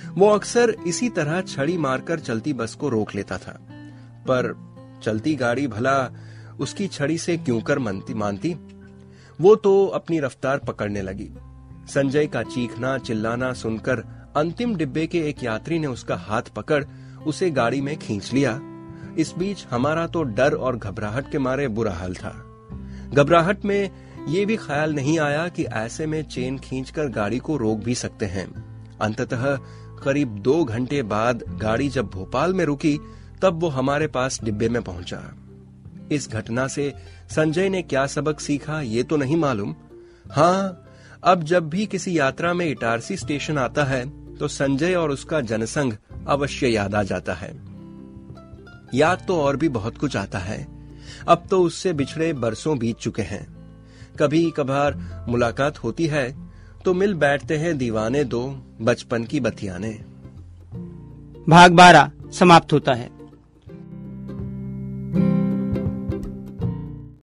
वो 0.10 0.30
अक्सर 0.30 0.76
इसी 0.88 1.10
तरह 1.10 1.42
छड़ी 1.42 1.78
मारकर 1.78 2.20
चलती 2.20 2.54
बस 2.54 2.76
को 2.76 2.90
रोक 2.90 3.16
लेता 3.16 3.38
था। 3.38 3.60
पर 4.28 4.70
चलती 5.04 5.36
गाड़ी 5.36 5.68
भला 5.68 6.12
उसकी 6.60 6.88
छड़ी 6.88 7.18
से 7.18 7.38
क्यों 7.38 7.62
कर 7.62 7.80
मानती 7.80 8.14
मानती? 8.14 8.56
वो 9.42 9.56
तो 9.56 9.88
अपनी 9.88 10.20
रफ्तार 10.20 10.58
पकड़ने 10.58 11.02
लगी। 11.02 11.32
संजय 11.88 12.28
का 12.28 12.44
चीखना, 12.44 12.98
चिल्लाना 12.98 13.54
सुनकर 13.54 13.98
अंतिम 14.38 14.76
डिब्बे 14.76 15.08
के 15.08 15.20
एक 15.20 15.44
यात्री 15.44 15.80
ने 15.80 15.88
उसका 15.88 16.16
हाथ 16.16 16.42
पकड़, 16.42 16.86
उसे 17.28 17.52
गाड़ी 17.52 17.82
में 17.82 17.98
खींच 17.98 18.34
लिया। 18.34 18.60
इस 19.18 19.34
बीच 19.38 19.66
हमारा 19.72 20.06
तो 20.08 20.24
डर 20.24 20.54
और 20.54 20.78
घबराहट 20.78 21.32
के 21.32 21.38
मारे 21.38 21.68
बुरा 21.68 21.94
हाल 21.94 22.16
था। 22.16 22.32
घबराहट 23.14 23.66
में 23.66 23.90
ये 24.28 24.46
भी 24.46 24.56
ख्याल 24.58 24.94
नहीं 24.94 25.18
आया 25.20 25.48
कि 25.48 25.64
ऐसे 25.66 26.06
में 26.06 26.22
चेन 26.24 26.58
खींचकर 26.58 27.08
गाड़ी 27.10 27.40
को 27.40 27.58
रोक 27.58 27.78
भी 27.78 27.96
सकते 27.96 28.26
हैं। 28.26 28.48
अंततः 29.02 29.56
करीब 30.04 30.38
दो 30.40 30.64
घंटे 30.64 31.02
बाद 31.04 31.44
गाड़ी 31.62 31.90
जब 31.90 32.10
भोपाल 32.10 32.54
में 32.54 32.64
रुकी, 32.66 32.98
तब 33.42 33.60
वो 33.62 33.68
हमारे 33.70 34.08
पास 34.08 34.40
डिब्बे 34.44 34.70
में 34.70 34.82
पहुँचा। 34.82 35.22
इस 36.12 36.30
घटना 36.30 36.68
से 36.68 36.94
संजय 37.30 37.70
ने 37.70 37.82
क्या 37.82 38.06
सबक 38.08 38.40
सीखा 38.40 38.82
ये 38.82 39.04
तो 39.04 39.18
नहीं 39.18 39.38
मालूम। 39.38 39.76
हाँ 40.32 40.86
अब 41.24 41.44
जब 41.44 41.70
भी 41.70 41.86
किसी 41.86 42.18
यात्रा 42.18 42.54
में 42.54 42.66
इटारसी 42.66 43.18
स्टेशन 43.18 43.58
आता 43.58 43.84
है 43.84 44.04
तो 44.38 44.48
संजय 44.48 44.96
और 44.96 45.12
उसका 45.12 45.42
जनसंघ 45.42 45.96
अवश्य 46.28 46.68
याद 46.68 46.96
आ 46.96 47.04
जाता 47.04 47.34
है। 47.34 47.52
याद 48.94 49.26
तो 49.28 49.42
और 49.42 49.58
भी 49.58 49.70
बहुत 49.70 49.98
कुछ 49.98 50.16
आता 50.18 50.40
है। 50.40 50.68
अब 51.28 51.44
तो 51.52 51.62
उससे 51.62 51.94
बिछड़े 51.94 52.34
बरसों 52.34 52.78
बीत 52.80 52.98
चुके 52.98 53.22
हैं। 53.22 53.46
कभी 54.20 54.50
कभार 54.52 55.26
मुलाकात 55.30 55.78
होती 55.78 56.08
है 56.08 56.52
तो 56.86 56.94
मिल 56.94 57.14
बैठते 57.14 57.58
हैं 57.58 57.78
दीवाने 57.78 58.24
दो 58.24 58.42
बचपन 58.82 59.24
की 59.24 59.40
बतियाने। 59.40 59.92
भाग 61.50 61.72
बारह 61.72 62.12
समाप्त 62.32 62.74
होता 62.74 62.94
है। 62.94 63.19